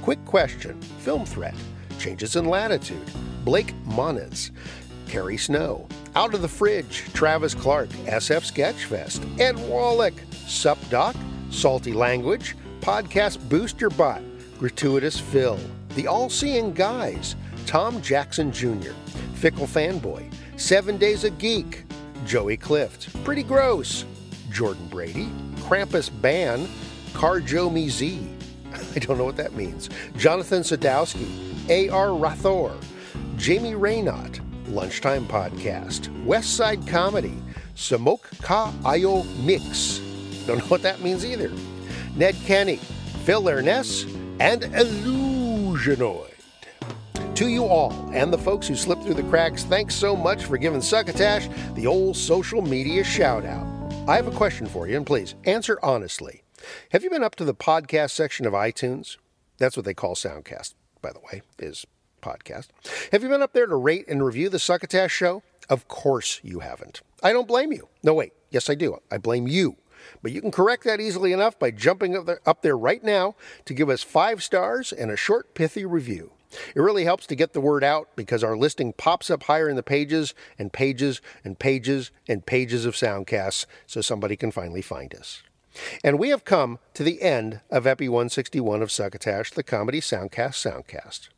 [0.00, 0.80] Quick question.
[1.00, 1.54] Film Threat,
[1.98, 3.06] Changes in Latitude,
[3.44, 4.50] Blake Moniz,
[5.06, 10.14] Carrie Snow, Out of the Fridge, Travis Clark, SF Sketchfest, Ed Wallach,
[10.46, 11.14] Sup Doc,
[11.50, 14.22] Salty Language, Podcast Booster Bot,
[14.58, 15.58] Gratuitous Phil,
[15.96, 17.36] The All Seeing Guys,
[17.70, 18.90] Tom Jackson Jr.,
[19.34, 21.84] Fickle Fanboy, Seven Days a Geek,
[22.26, 24.04] Joey Clift, Pretty Gross,
[24.50, 26.66] Jordan Brady, Krampus Ban,
[27.12, 28.28] Carjo Z,
[28.96, 31.28] I don't know what that means, Jonathan Sadowski,
[31.68, 32.08] A.R.
[32.08, 32.74] Rathor,
[33.36, 37.40] Jamie Raynaud, Lunchtime Podcast, West Side Comedy,
[37.76, 40.00] Samok Ka Ayo Mix.
[40.44, 41.52] Don't know what that means either.
[42.16, 42.80] Ned Kenny,
[43.24, 44.08] Phil Ernest,
[44.40, 46.29] and Illusionoid.
[47.36, 50.58] To you all, and the folks who slipped through the cracks, thanks so much for
[50.58, 53.66] giving Succotash the old social media shout out.
[54.06, 56.42] I have a question for you, and please answer honestly.
[56.90, 59.16] Have you been up to the podcast section of iTunes?
[59.56, 61.86] That's what they call Soundcast, by the way, is
[62.20, 62.68] podcast.
[63.10, 65.42] Have you been up there to rate and review the Succotash show?
[65.70, 67.00] Of course you haven't.
[67.22, 67.88] I don't blame you.
[68.02, 68.32] No, wait.
[68.50, 68.98] Yes, I do.
[69.10, 69.76] I blame you.
[70.22, 73.36] But you can correct that easily enough by jumping up there, up there right now
[73.64, 76.32] to give us five stars and a short, pithy review.
[76.74, 79.76] It really helps to get the word out because our listing pops up higher in
[79.76, 85.14] the pages and pages and pages and pages of soundcasts so somebody can finally find
[85.14, 85.42] us.
[86.02, 90.54] And we have come to the end of Epi 161 of Succotash, the comedy soundcast
[90.54, 91.28] soundcast.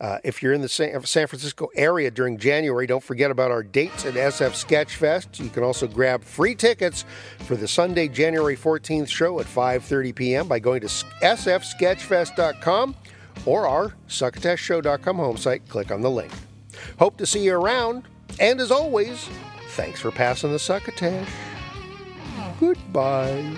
[0.00, 4.04] Uh, if you're in the San Francisco area during January, don't forget about our dates
[4.04, 5.38] at SF Sketchfest.
[5.38, 7.04] You can also grab free tickets
[7.40, 10.48] for the Sunday, January 14th show at 5:30 p.m.
[10.48, 12.96] by going to sfsketchfest.com
[13.46, 15.68] or our succotashshow.com home site.
[15.68, 16.32] Click on the link.
[16.98, 18.04] Hope to see you around.
[18.40, 19.28] And as always,
[19.70, 21.28] thanks for passing the succotash.
[22.58, 23.56] Goodbye.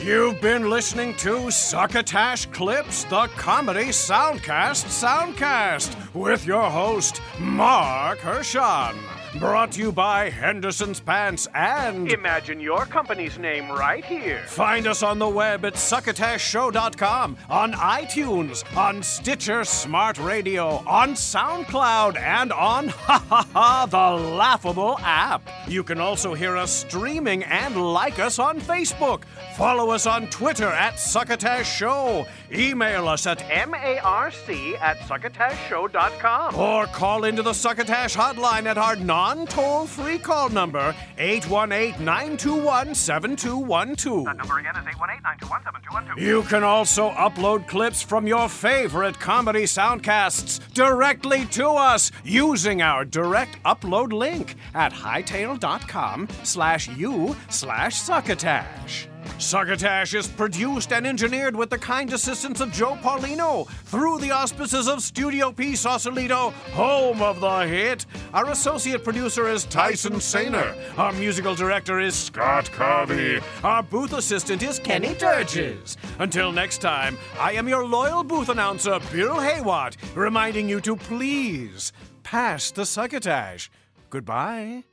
[0.00, 8.96] You've been listening to Succotash Clips, the comedy soundcast soundcast, with your host, Marc Hershon.
[9.38, 12.10] Brought to you by Henderson's Pants and.
[12.12, 14.44] Imagine your company's name right here.
[14.46, 22.16] Find us on the web at succotashshow.com, on iTunes, on Stitcher Smart Radio, on SoundCloud,
[22.16, 25.42] and on ha ha ha the laughable app.
[25.66, 29.22] You can also hear us streaming and like us on Facebook.
[29.56, 32.24] Follow us on Twitter at Succotash Show.
[32.54, 34.34] Email us at marc
[34.80, 36.54] at succotashshow.com.
[36.54, 42.94] or call into the Succotash hotline at our non toll free call number 818 921
[42.94, 44.24] 7212.
[44.24, 46.20] That number again is 818-921-7212.
[46.20, 53.04] You can also upload clips from your favorite comedy soundcasts directly to us using our
[53.04, 59.08] direct upload link at hightail.com slash you slash succotash.
[59.38, 64.88] Succotash is produced and engineered with the kind assistance of Joe Paulino through the auspices
[64.88, 68.06] of Studio P Sausalito, home of the hit.
[68.32, 70.76] Our associate producer is Tyson Sainer.
[70.98, 73.42] Our musical director is Scott Carvey.
[73.62, 75.96] Our booth assistant is Kenny Durges.
[76.18, 81.92] Until next time, I am your loyal booth announcer, Bill Haywatt, reminding you to please
[82.22, 83.70] pass the succotash.
[84.10, 84.84] Goodbye.